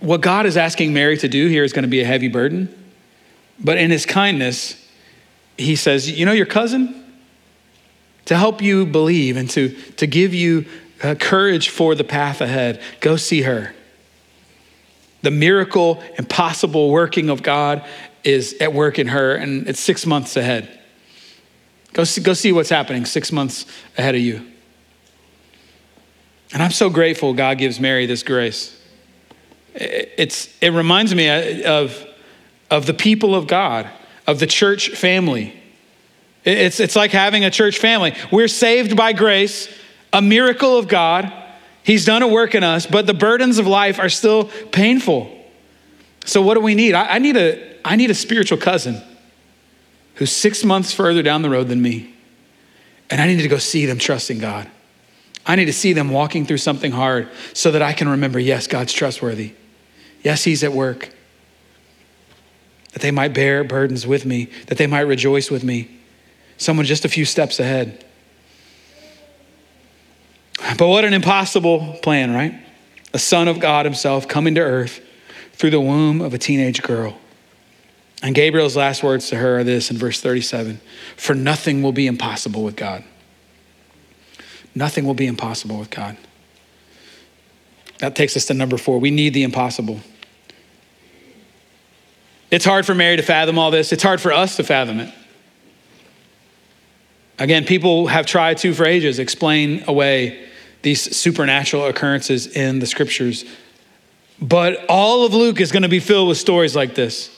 What 0.00 0.22
God 0.22 0.44
is 0.44 0.56
asking 0.56 0.92
Mary 0.92 1.16
to 1.18 1.28
do 1.28 1.46
here 1.46 1.62
is 1.62 1.72
going 1.72 1.84
to 1.84 1.88
be 1.88 2.00
a 2.00 2.04
heavy 2.04 2.26
burden, 2.26 2.92
but 3.60 3.78
in 3.78 3.92
his 3.92 4.06
kindness, 4.06 4.79
he 5.60 5.76
says, 5.76 6.10
You 6.10 6.26
know 6.26 6.32
your 6.32 6.46
cousin? 6.46 6.96
To 8.26 8.36
help 8.36 8.62
you 8.62 8.86
believe 8.86 9.36
and 9.36 9.50
to, 9.50 9.70
to 9.96 10.06
give 10.06 10.34
you 10.34 10.66
uh, 11.02 11.14
courage 11.14 11.68
for 11.70 11.94
the 11.94 12.04
path 12.04 12.40
ahead, 12.40 12.80
go 13.00 13.16
see 13.16 13.42
her. 13.42 13.74
The 15.22 15.30
miracle, 15.30 16.02
impossible 16.16 16.90
working 16.90 17.28
of 17.28 17.42
God 17.42 17.84
is 18.22 18.54
at 18.60 18.72
work 18.72 18.98
in 18.98 19.08
her, 19.08 19.34
and 19.34 19.68
it's 19.68 19.80
six 19.80 20.06
months 20.06 20.36
ahead. 20.36 20.80
Go 21.92 22.04
see, 22.04 22.20
go 22.20 22.34
see 22.34 22.52
what's 22.52 22.70
happening 22.70 23.04
six 23.04 23.32
months 23.32 23.66
ahead 23.98 24.14
of 24.14 24.20
you. 24.20 24.46
And 26.52 26.62
I'm 26.62 26.70
so 26.70 26.90
grateful 26.90 27.32
God 27.34 27.58
gives 27.58 27.80
Mary 27.80 28.06
this 28.06 28.22
grace. 28.22 28.76
It's, 29.74 30.48
it 30.60 30.70
reminds 30.70 31.14
me 31.14 31.64
of, 31.64 32.06
of 32.70 32.86
the 32.86 32.94
people 32.94 33.34
of 33.34 33.46
God, 33.46 33.88
of 34.30 34.38
the 34.38 34.46
church 34.46 34.90
family. 34.90 35.60
It's, 36.44 36.78
it's 36.78 36.94
like 36.94 37.10
having 37.10 37.44
a 37.44 37.50
church 37.50 37.78
family. 37.78 38.14
We're 38.30 38.48
saved 38.48 38.96
by 38.96 39.12
grace, 39.12 39.68
a 40.12 40.22
miracle 40.22 40.78
of 40.78 40.86
God. 40.86 41.32
He's 41.82 42.04
done 42.04 42.22
a 42.22 42.28
work 42.28 42.54
in 42.54 42.62
us, 42.62 42.86
but 42.86 43.06
the 43.06 43.14
burdens 43.14 43.58
of 43.58 43.66
life 43.66 43.98
are 43.98 44.08
still 44.08 44.44
painful. 44.70 45.36
So, 46.24 46.42
what 46.42 46.54
do 46.54 46.60
we 46.60 46.74
need? 46.74 46.94
I, 46.94 47.16
I 47.16 47.18
need, 47.18 47.36
a, 47.36 47.76
I 47.84 47.96
need 47.96 48.10
a 48.10 48.14
spiritual 48.14 48.58
cousin 48.58 49.02
who's 50.14 50.30
six 50.30 50.62
months 50.62 50.92
further 50.92 51.22
down 51.22 51.42
the 51.42 51.50
road 51.50 51.68
than 51.68 51.82
me. 51.82 52.14
And 53.10 53.20
I 53.20 53.26
need 53.26 53.40
to 53.40 53.48
go 53.48 53.58
see 53.58 53.86
them 53.86 53.98
trusting 53.98 54.38
God. 54.38 54.70
I 55.44 55.56
need 55.56 55.64
to 55.64 55.72
see 55.72 55.92
them 55.92 56.10
walking 56.10 56.46
through 56.46 56.58
something 56.58 56.92
hard 56.92 57.28
so 57.54 57.72
that 57.72 57.82
I 57.82 57.94
can 57.94 58.08
remember 58.08 58.38
yes, 58.38 58.68
God's 58.68 58.92
trustworthy. 58.92 59.54
Yes, 60.22 60.44
He's 60.44 60.62
at 60.62 60.72
work. 60.72 61.10
That 62.92 63.02
they 63.02 63.10
might 63.10 63.32
bear 63.34 63.62
burdens 63.62 64.06
with 64.06 64.26
me, 64.26 64.48
that 64.66 64.78
they 64.78 64.86
might 64.86 65.02
rejoice 65.02 65.50
with 65.50 65.62
me. 65.62 65.98
Someone 66.56 66.86
just 66.86 67.04
a 67.04 67.08
few 67.08 67.24
steps 67.24 67.60
ahead. 67.60 68.04
But 70.76 70.88
what 70.88 71.04
an 71.04 71.14
impossible 71.14 71.98
plan, 72.02 72.34
right? 72.34 72.54
A 73.12 73.18
son 73.18 73.48
of 73.48 73.60
God 73.60 73.86
Himself 73.86 74.28
coming 74.28 74.54
to 74.56 74.60
earth 74.60 75.00
through 75.52 75.70
the 75.70 75.80
womb 75.80 76.20
of 76.20 76.34
a 76.34 76.38
teenage 76.38 76.82
girl. 76.82 77.16
And 78.22 78.34
Gabriel's 78.34 78.76
last 78.76 79.02
words 79.02 79.28
to 79.30 79.36
her 79.36 79.60
are 79.60 79.64
this 79.64 79.90
in 79.90 79.96
verse 79.96 80.20
37 80.20 80.80
For 81.16 81.34
nothing 81.34 81.82
will 81.82 81.92
be 81.92 82.06
impossible 82.06 82.62
with 82.62 82.76
God. 82.76 83.04
Nothing 84.74 85.04
will 85.04 85.14
be 85.14 85.26
impossible 85.26 85.78
with 85.78 85.90
God. 85.90 86.16
That 87.98 88.14
takes 88.14 88.36
us 88.36 88.46
to 88.46 88.54
number 88.54 88.78
four. 88.78 88.98
We 88.98 89.10
need 89.10 89.34
the 89.34 89.42
impossible. 89.42 90.00
It's 92.50 92.64
hard 92.64 92.84
for 92.84 92.94
Mary 92.94 93.16
to 93.16 93.22
fathom 93.22 93.58
all 93.58 93.70
this, 93.70 93.92
it's 93.92 94.02
hard 94.02 94.20
for 94.20 94.32
us 94.32 94.56
to 94.56 94.64
fathom 94.64 95.00
it. 95.00 95.14
Again, 97.38 97.64
people 97.64 98.08
have 98.08 98.26
tried 98.26 98.58
to, 98.58 98.74
for 98.74 98.84
ages, 98.84 99.18
explain 99.18 99.84
away 99.86 100.46
these 100.82 101.16
supernatural 101.16 101.86
occurrences 101.86 102.46
in 102.46 102.80
the 102.80 102.86
scriptures. 102.86 103.44
But 104.40 104.84
all 104.88 105.24
of 105.24 105.32
Luke 105.32 105.60
is 105.60 105.72
going 105.72 105.82
to 105.82 105.88
be 105.88 106.00
filled 106.00 106.28
with 106.28 106.38
stories 106.38 106.76
like 106.76 106.94
this 106.94 107.36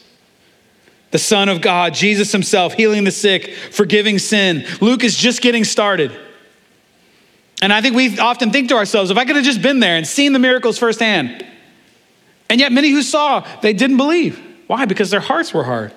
the 1.12 1.18
Son 1.18 1.50
of 1.50 1.60
God, 1.60 1.92
Jesus 1.92 2.32
Himself, 2.32 2.72
healing 2.72 3.04
the 3.04 3.10
sick, 3.10 3.54
forgiving 3.54 4.18
sin. 4.18 4.66
Luke 4.80 5.04
is 5.04 5.16
just 5.16 5.42
getting 5.42 5.62
started. 5.62 6.10
And 7.60 7.72
I 7.72 7.80
think 7.80 7.94
we 7.94 8.18
often 8.18 8.50
think 8.50 8.70
to 8.70 8.76
ourselves, 8.76 9.10
if 9.10 9.18
I 9.18 9.24
could 9.24 9.36
have 9.36 9.44
just 9.44 9.62
been 9.62 9.78
there 9.78 9.96
and 9.96 10.06
seen 10.06 10.32
the 10.32 10.38
miracles 10.38 10.78
firsthand. 10.78 11.46
And 12.48 12.58
yet, 12.60 12.72
many 12.72 12.90
who 12.90 13.02
saw, 13.02 13.46
they 13.60 13.72
didn't 13.72 13.98
believe. 13.98 14.42
Why? 14.72 14.86
Because 14.86 15.10
their 15.10 15.20
hearts 15.20 15.52
were 15.52 15.64
hard. 15.64 15.92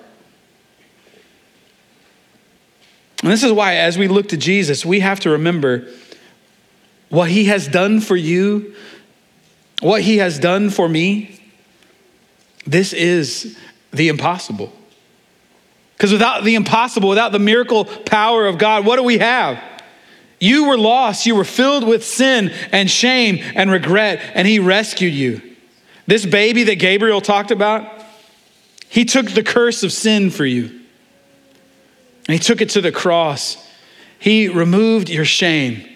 And 3.22 3.32
this 3.32 3.42
is 3.42 3.50
why, 3.50 3.76
as 3.76 3.96
we 3.96 4.06
look 4.06 4.28
to 4.28 4.36
Jesus, 4.36 4.84
we 4.84 5.00
have 5.00 5.18
to 5.20 5.30
remember 5.30 5.88
what 7.08 7.30
He 7.30 7.46
has 7.46 7.66
done 7.66 8.02
for 8.02 8.16
you, 8.16 8.74
what 9.80 10.02
He 10.02 10.18
has 10.18 10.38
done 10.38 10.68
for 10.68 10.90
me. 10.90 11.40
This 12.66 12.92
is 12.92 13.58
the 13.92 14.08
impossible. 14.08 14.70
Because 15.96 16.12
without 16.12 16.44
the 16.44 16.54
impossible, 16.54 17.08
without 17.08 17.32
the 17.32 17.38
miracle 17.38 17.86
power 17.86 18.46
of 18.46 18.58
God, 18.58 18.84
what 18.84 18.96
do 18.96 19.04
we 19.04 19.16
have? 19.16 19.58
You 20.38 20.68
were 20.68 20.76
lost. 20.76 21.24
You 21.24 21.34
were 21.34 21.44
filled 21.44 21.88
with 21.88 22.04
sin 22.04 22.52
and 22.72 22.90
shame 22.90 23.38
and 23.54 23.70
regret, 23.70 24.20
and 24.34 24.46
He 24.46 24.58
rescued 24.58 25.14
you. 25.14 25.40
This 26.06 26.26
baby 26.26 26.64
that 26.64 26.74
Gabriel 26.74 27.22
talked 27.22 27.50
about, 27.50 27.95
He 28.88 29.04
took 29.04 29.30
the 29.30 29.42
curse 29.42 29.82
of 29.82 29.92
sin 29.92 30.30
for 30.30 30.46
you. 30.46 30.64
And 32.28 32.32
He 32.34 32.38
took 32.38 32.60
it 32.60 32.70
to 32.70 32.80
the 32.80 32.92
cross. 32.92 33.56
He 34.18 34.48
removed 34.48 35.08
your 35.08 35.24
shame. 35.24 35.88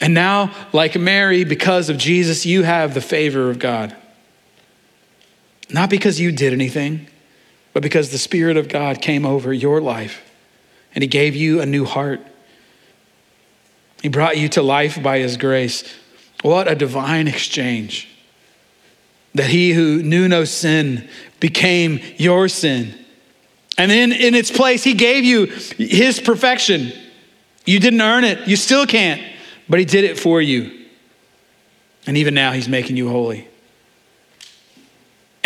And 0.00 0.14
now, 0.14 0.52
like 0.72 0.96
Mary, 0.96 1.44
because 1.44 1.88
of 1.88 1.96
Jesus, 1.96 2.44
you 2.44 2.62
have 2.62 2.94
the 2.94 3.00
favor 3.00 3.50
of 3.50 3.58
God. 3.58 3.96
Not 5.70 5.90
because 5.90 6.20
you 6.20 6.32
did 6.32 6.52
anything, 6.52 7.08
but 7.72 7.82
because 7.82 8.10
the 8.10 8.18
Spirit 8.18 8.56
of 8.56 8.68
God 8.68 9.00
came 9.00 9.26
over 9.26 9.52
your 9.52 9.80
life 9.80 10.22
and 10.94 11.02
He 11.02 11.08
gave 11.08 11.34
you 11.34 11.60
a 11.60 11.66
new 11.66 11.84
heart. 11.84 12.20
He 14.02 14.08
brought 14.08 14.36
you 14.36 14.48
to 14.50 14.62
life 14.62 15.02
by 15.02 15.18
His 15.18 15.36
grace. 15.36 15.82
What 16.42 16.68
a 16.68 16.74
divine 16.74 17.26
exchange. 17.28 18.08
That 19.36 19.50
He 19.50 19.72
who 19.72 20.02
knew 20.02 20.28
no 20.28 20.44
sin 20.44 21.08
became 21.40 22.00
your 22.16 22.48
sin. 22.48 22.94
And 23.78 23.90
then 23.90 24.12
in 24.12 24.34
its 24.34 24.50
place, 24.50 24.82
He 24.82 24.94
gave 24.94 25.24
you 25.24 25.46
His 25.46 26.20
perfection. 26.20 26.92
You 27.64 27.78
didn't 27.78 28.00
earn 28.00 28.24
it, 28.24 28.48
you 28.48 28.56
still 28.56 28.86
can't, 28.86 29.22
but 29.68 29.78
He 29.78 29.84
did 29.84 30.04
it 30.04 30.18
for 30.18 30.40
you. 30.40 30.86
And 32.06 32.16
even 32.16 32.34
now, 32.34 32.52
He's 32.52 32.68
making 32.68 32.96
you 32.96 33.08
holy. 33.08 33.48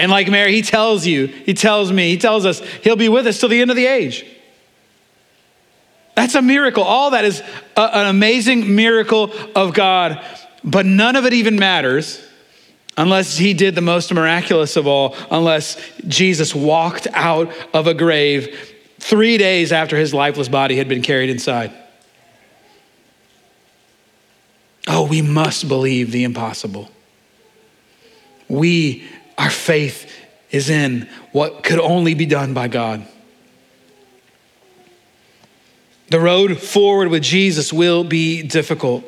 And 0.00 0.11
like 0.11 0.31
Mary, 0.31 0.55
he 0.55 0.62
tells 0.62 1.05
you, 1.05 1.26
he 1.26 1.53
tells 1.53 1.92
me, 1.92 2.09
he 2.09 2.16
tells 2.16 2.46
us 2.46 2.61
he'll 2.83 2.96
be 2.96 3.11
with 3.11 3.26
us 3.26 3.38
till 3.38 3.50
the 3.50 3.61
end 3.61 3.70
of 3.70 3.76
the 3.76 3.85
age. 3.85 4.24
That's 6.16 6.35
a 6.35 6.40
miracle. 6.40 6.83
All 6.85 7.11
that 7.11 7.26
is 7.26 7.42
a, 7.76 7.83
an 7.98 8.07
amazing 8.07 8.74
miracle 8.74 9.31
of 9.55 9.74
God, 9.74 10.24
but 10.64 10.87
none 10.87 11.16
of 11.16 11.26
it 11.26 11.35
even 11.35 11.57
matters 11.57 12.26
unless 13.01 13.38
he 13.38 13.55
did 13.55 13.74
the 13.74 13.80
most 13.80 14.12
miraculous 14.12 14.76
of 14.76 14.86
all, 14.86 15.16
unless 15.30 15.80
Jesus 16.07 16.55
walked 16.55 17.07
out 17.14 17.51
of 17.72 17.86
a 17.86 17.94
grave 17.94 18.74
three 18.98 19.38
days 19.38 19.72
after 19.72 19.96
his 19.96 20.12
lifeless 20.12 20.48
body 20.48 20.76
had 20.76 20.86
been 20.86 21.01
carried 21.01 21.30
inside. 21.30 21.72
Oh, 24.86 25.07
we 25.07 25.22
must 25.22 25.66
believe 25.66 26.12
the 26.12 26.24
impossible. 26.24 26.90
We 28.48 29.09
our 29.38 29.51
faith 29.51 30.14
is 30.51 30.68
in 30.68 31.09
what 31.32 31.62
could 31.62 31.78
only 31.78 32.12
be 32.12 32.26
done 32.26 32.53
by 32.53 32.68
God. 32.68 33.07
The 36.09 36.20
road 36.20 36.61
forward 36.61 37.09
with 37.09 37.22
Jesus 37.22 37.72
will 37.72 38.05
be 38.05 38.42
difficult. 38.42 39.05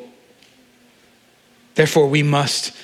Therefore, 1.75 2.07
we 2.07 2.23
must 2.23 2.75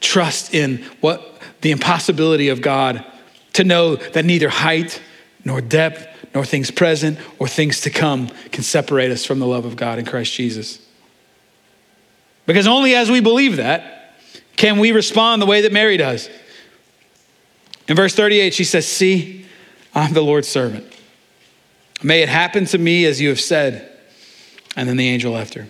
trust 0.00 0.54
in 0.54 0.78
what 1.00 1.40
the 1.60 1.70
impossibility 1.70 2.48
of 2.48 2.62
God 2.62 3.04
to 3.54 3.64
know 3.64 3.96
that 3.96 4.24
neither 4.24 4.48
height 4.48 5.00
nor 5.44 5.60
depth 5.60 6.06
nor 6.34 6.44
things 6.44 6.70
present 6.70 7.18
or 7.38 7.48
things 7.48 7.80
to 7.82 7.90
come 7.90 8.28
can 8.52 8.62
separate 8.62 9.10
us 9.10 9.24
from 9.24 9.38
the 9.38 9.46
love 9.46 9.64
of 9.64 9.76
God 9.76 9.98
in 9.98 10.04
Christ 10.04 10.32
Jesus. 10.32 10.84
Because 12.46 12.66
only 12.66 12.94
as 12.94 13.10
we 13.10 13.20
believe 13.20 13.56
that 13.56 14.14
can 14.56 14.78
we 14.78 14.92
respond 14.92 15.40
the 15.40 15.46
way 15.46 15.62
that 15.62 15.72
Mary 15.72 15.96
does. 15.96 16.28
In 17.88 17.96
verse 17.96 18.14
38, 18.14 18.52
she 18.52 18.64
says, 18.64 18.86
See, 18.86 19.46
I'm 19.94 20.12
the 20.12 20.20
Lord's 20.20 20.48
servant. 20.48 20.84
May 22.02 22.22
it 22.22 22.28
happen 22.28 22.66
to 22.66 22.78
me 22.78 23.06
as 23.06 23.20
you 23.20 23.30
have 23.30 23.40
said. 23.40 23.90
And 24.76 24.88
then 24.88 24.96
the 24.96 25.08
angel 25.08 25.32
left 25.32 25.54
her. 25.54 25.66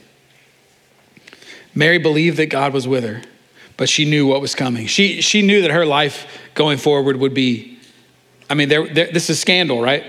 Mary 1.75 1.99
believed 1.99 2.37
that 2.37 2.47
God 2.47 2.73
was 2.73 2.87
with 2.87 3.05
her, 3.05 3.23
but 3.81 3.89
she 3.89 4.05
knew 4.05 4.27
what 4.27 4.43
was 4.43 4.55
coming. 4.55 4.87
She, 4.87 5.23
she 5.23 5.41
knew 5.41 5.63
that 5.63 5.71
her 5.71 5.87
life 5.87 6.27
going 6.53 6.77
forward 6.77 7.17
would 7.17 7.33
be, 7.33 7.79
I 8.51 8.53
mean, 8.53 8.69
there, 8.69 8.87
there, 8.87 9.11
this 9.11 9.31
is 9.31 9.41
scandal, 9.41 9.81
right? 9.81 10.05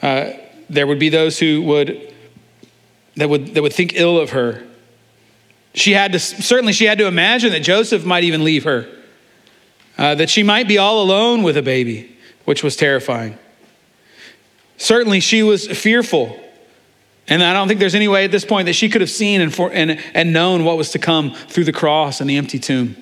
Uh, 0.00 0.30
there 0.70 0.86
would 0.86 0.98
be 0.98 1.10
those 1.10 1.38
who 1.38 1.60
would 1.64 2.14
that 3.16 3.28
would 3.28 3.52
that 3.52 3.62
would 3.62 3.74
think 3.74 3.92
ill 3.94 4.18
of 4.18 4.30
her. 4.30 4.66
She 5.74 5.92
had 5.92 6.12
to 6.12 6.18
certainly 6.18 6.72
she 6.72 6.86
had 6.86 6.96
to 6.96 7.06
imagine 7.06 7.52
that 7.52 7.60
Joseph 7.60 8.06
might 8.06 8.24
even 8.24 8.42
leave 8.42 8.64
her, 8.64 8.88
uh, 9.98 10.14
that 10.14 10.30
she 10.30 10.42
might 10.42 10.66
be 10.66 10.78
all 10.78 11.02
alone 11.02 11.42
with 11.42 11.58
a 11.58 11.62
baby, 11.62 12.16
which 12.46 12.64
was 12.64 12.74
terrifying. 12.74 13.36
Certainly, 14.78 15.20
she 15.20 15.42
was 15.42 15.66
fearful. 15.66 16.40
And 17.28 17.42
I 17.42 17.52
don't 17.52 17.68
think 17.68 17.78
there's 17.78 17.94
any 17.94 18.08
way 18.08 18.24
at 18.24 18.30
this 18.30 18.44
point 18.44 18.66
that 18.66 18.72
she 18.72 18.88
could 18.88 19.02
have 19.02 19.10
seen 19.10 19.40
and, 19.40 19.54
for, 19.54 19.70
and, 19.70 20.00
and 20.14 20.32
known 20.32 20.64
what 20.64 20.78
was 20.78 20.90
to 20.92 20.98
come 20.98 21.34
through 21.34 21.64
the 21.64 21.72
cross 21.72 22.20
and 22.20 22.28
the 22.28 22.36
empty 22.36 22.58
tomb. 22.58 22.96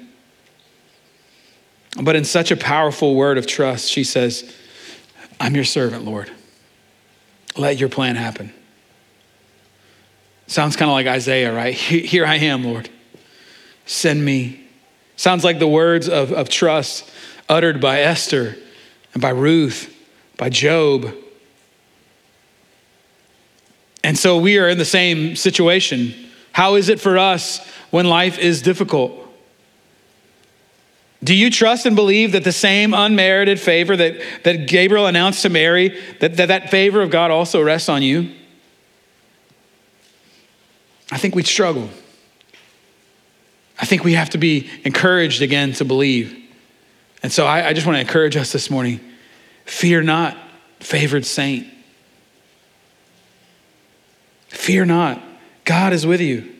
But 2.03 2.17
in 2.17 2.25
such 2.25 2.51
a 2.51 2.57
powerful 2.57 3.15
word 3.15 3.39
of 3.39 3.47
trust, 3.47 3.89
she 3.89 4.05
says, 4.05 4.53
I'm 5.41 5.55
your 5.55 5.65
servant, 5.65 6.05
Lord. 6.05 6.31
Let 7.57 7.79
your 7.79 7.89
plan 7.89 8.17
happen. 8.17 8.53
Sounds 10.49 10.77
kind 10.77 10.91
of 10.91 10.95
like 10.95 11.07
Isaiah, 11.07 11.55
right? 11.55 11.75
Here 11.75 12.27
I 12.27 12.37
am, 12.37 12.65
Lord. 12.65 12.91
Send 13.87 14.25
me. 14.25 14.67
Sounds 15.17 15.45
like 15.45 15.59
the 15.59 15.69
words 15.69 16.09
of, 16.09 16.33
of 16.33 16.49
trust 16.49 17.11
uttered 17.49 17.81
by 17.81 18.01
Esther 18.01 18.57
and 19.15 19.23
by 19.23 19.31
Ruth, 19.31 19.95
by 20.37 20.51
Job. 20.51 21.15
And 24.07 24.17
so 24.17 24.39
we 24.39 24.57
are 24.59 24.69
in 24.69 24.79
the 24.79 24.85
same 24.85 25.35
situation. 25.35 26.15
How 26.53 26.77
is 26.77 26.89
it 26.89 27.01
for 27.01 27.19
us 27.19 27.59
when 27.91 28.07
life 28.07 28.39
is 28.39 28.63
difficult? 28.63 29.11
Do 31.25 31.35
you 31.35 31.51
trust 31.51 31.87
and 31.87 31.97
believe 31.97 32.31
that 32.31 32.45
the 32.45 32.53
same 32.53 32.95
unmerited 32.95 33.59
favor 33.59 33.97
that, 33.97 34.23
that 34.45 34.69
Gabriel 34.69 35.07
announced 35.07 35.43
to 35.43 35.49
Mary, 35.49 36.01
that, 36.21 36.37
that 36.37 36.47
that 36.47 36.71
favor 36.71 37.03
of 37.03 37.11
God 37.11 37.33
also 37.33 37.61
rests 37.61 37.89
on 37.89 38.05
you? 38.05 38.31
I 41.11 41.19
think 41.19 41.35
we'd 41.35 41.49
struggle. 41.49 41.91
I 43.81 43.87
think 43.87 44.05
we 44.05 44.13
have 44.13 44.31
to 44.31 44.39
be 44.39 44.71
encouraged 44.85 45.43
again 45.43 45.73
to 45.73 45.85
believe. 45.85 46.33
And 47.25 47.33
so 47.33 47.45
I, 47.45 47.71
I 47.71 47.73
just 47.73 47.89
want 47.89 47.97
to 47.97 48.01
encourage 48.03 48.37
us 48.37 48.53
this 48.53 48.71
morning 48.71 49.01
fear 49.65 50.01
not, 50.01 50.39
favored 50.79 51.27
saint. 51.27 51.67
Fear 54.57 54.87
not, 54.87 55.23
God 55.65 55.93
is 55.93 56.07
with 56.07 56.21
you. 56.21 56.51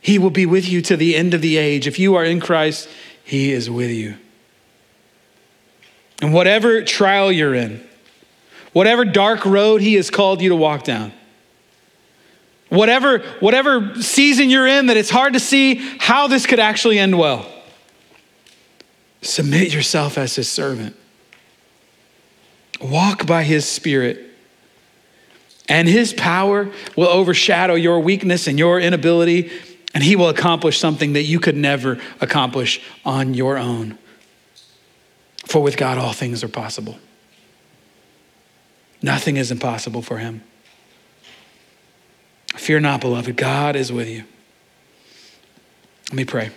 He 0.00 0.18
will 0.18 0.30
be 0.30 0.44
with 0.44 0.68
you 0.68 0.82
to 0.82 0.96
the 0.96 1.14
end 1.14 1.34
of 1.34 1.40
the 1.40 1.56
age. 1.56 1.86
If 1.86 2.00
you 2.00 2.16
are 2.16 2.24
in 2.24 2.40
Christ, 2.40 2.88
He 3.22 3.52
is 3.52 3.70
with 3.70 3.90
you. 3.90 4.16
And 6.20 6.34
whatever 6.34 6.82
trial 6.82 7.30
you're 7.30 7.54
in, 7.54 7.82
whatever 8.72 9.04
dark 9.04 9.46
road 9.46 9.80
He 9.80 9.94
has 9.94 10.10
called 10.10 10.42
you 10.42 10.48
to 10.48 10.56
walk 10.56 10.82
down, 10.82 11.12
whatever, 12.68 13.20
whatever 13.38 13.94
season 14.02 14.50
you're 14.50 14.66
in 14.66 14.86
that 14.86 14.96
it's 14.96 15.10
hard 15.10 15.34
to 15.34 15.40
see 15.40 15.76
how 15.98 16.26
this 16.26 16.44
could 16.44 16.60
actually 16.60 16.98
end 16.98 17.16
well, 17.16 17.46
submit 19.22 19.72
yourself 19.72 20.18
as 20.18 20.34
His 20.34 20.50
servant. 20.50 20.96
Walk 22.80 23.26
by 23.26 23.44
His 23.44 23.64
Spirit 23.64 24.31
and 25.68 25.88
His 25.88 26.12
power 26.12 26.70
will 26.96 27.08
overshadow 27.08 27.74
your 27.74 28.00
weakness 28.00 28.46
and 28.46 28.58
your 28.58 28.80
inability 28.80 29.50
and 29.94 30.02
he 30.02 30.16
will 30.16 30.28
accomplish 30.28 30.78
something 30.78 31.12
that 31.14 31.24
you 31.24 31.38
could 31.38 31.56
never 31.56 32.00
accomplish 32.20 32.80
on 33.04 33.34
your 33.34 33.58
own. 33.58 33.98
For 35.46 35.62
with 35.62 35.76
God, 35.76 35.98
all 35.98 36.12
things 36.12 36.42
are 36.42 36.48
possible. 36.48 36.98
Nothing 39.02 39.36
is 39.36 39.50
impossible 39.50 40.02
for 40.02 40.18
him. 40.18 40.42
Fear 42.54 42.80
not, 42.80 43.00
beloved. 43.00 43.36
God 43.36 43.76
is 43.76 43.92
with 43.92 44.08
you. 44.08 44.24
Let 46.10 46.16
me 46.16 46.24
pray. 46.24 46.50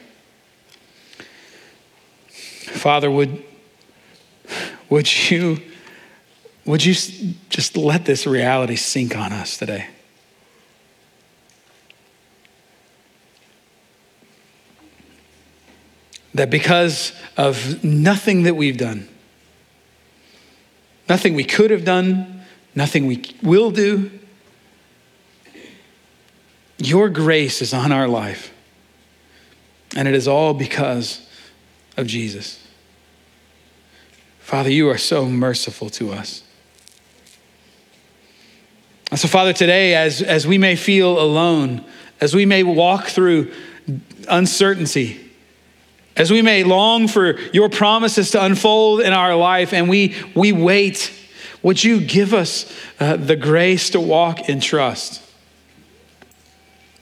Father, 2.27 3.09
would, 3.09 3.43
would 4.89 5.29
you 5.31 5.61
would 6.65 6.83
you 6.83 6.93
just 7.49 7.77
let 7.77 8.05
this 8.05 8.25
reality 8.25 8.75
sink 8.75 9.15
on 9.15 9.31
us 9.31 9.57
today? 9.57 9.87
that 16.35 16.49
because 16.49 17.13
of 17.37 17.83
nothing 17.83 18.43
that 18.43 18.55
we've 18.55 18.77
done, 18.77 19.07
nothing 21.07 21.33
we 21.33 21.45
could 21.45 21.71
have 21.71 21.85
done, 21.85 22.41
nothing 22.75 23.07
we 23.07 23.23
will 23.41 23.71
do, 23.71 24.11
your 26.77 27.09
grace 27.09 27.61
is 27.61 27.73
on 27.73 27.93
our 27.93 28.07
life. 28.07 28.53
And 29.95 30.09
it 30.09 30.13
is 30.13 30.27
all 30.27 30.53
because 30.53 31.25
of 31.95 32.05
Jesus. 32.05 32.61
Father, 34.39 34.69
you 34.69 34.89
are 34.89 34.97
so 34.97 35.25
merciful 35.25 35.89
to 35.91 36.11
us. 36.11 36.43
And 39.15 39.19
so, 39.21 39.29
Father, 39.29 39.53
today, 39.53 39.95
as, 39.95 40.21
as 40.21 40.45
we 40.45 40.57
may 40.57 40.75
feel 40.75 41.17
alone, 41.17 41.85
as 42.19 42.35
we 42.35 42.45
may 42.45 42.63
walk 42.63 43.05
through 43.07 43.49
uncertainty, 44.27 45.31
as 46.17 46.31
we 46.31 46.41
may 46.41 46.65
long 46.65 47.07
for 47.07 47.39
your 47.51 47.69
promises 47.69 48.31
to 48.31 48.43
unfold 48.43 48.99
in 48.99 49.13
our 49.13 49.33
life 49.33 49.71
and 49.71 49.87
we, 49.87 50.13
we 50.35 50.51
wait, 50.51 51.13
would 51.63 51.81
you 51.81 52.01
give 52.01 52.33
us 52.33 52.69
uh, 52.99 53.15
the 53.15 53.37
grace 53.37 53.91
to 53.91 54.01
walk 54.01 54.49
in 54.49 54.59
trust? 54.59 55.21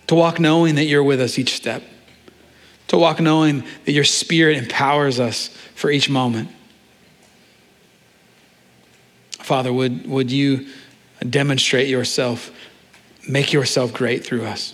To 0.05 0.13
walk 0.13 0.39
knowing 0.39 0.75
that 0.75 0.85
you're 0.85 1.03
with 1.03 1.19
us 1.19 1.39
each 1.39 1.55
step. 1.55 1.81
To 2.89 2.97
walk 2.99 3.21
knowing 3.21 3.63
that 3.85 3.91
your 3.91 4.03
spirit 4.03 4.59
empowers 4.59 5.19
us 5.19 5.47
for 5.73 5.89
each 5.89 6.11
moment. 6.11 6.49
Father, 9.39 9.73
would, 9.73 10.07
would 10.07 10.31
you 10.31 10.67
demonstrate 11.23 11.87
yourself, 11.87 12.51
make 13.27 13.53
yourself 13.53 13.93
great 13.93 14.25
through 14.25 14.45
us? 14.45 14.73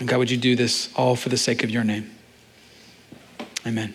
And 0.00 0.08
God, 0.08 0.18
would 0.18 0.30
you 0.30 0.36
do 0.36 0.54
this 0.54 0.90
all 0.94 1.16
for 1.16 1.28
the 1.28 1.36
sake 1.36 1.64
of 1.64 1.70
your 1.70 1.84
name? 1.84 2.10
Amen. 3.66 3.94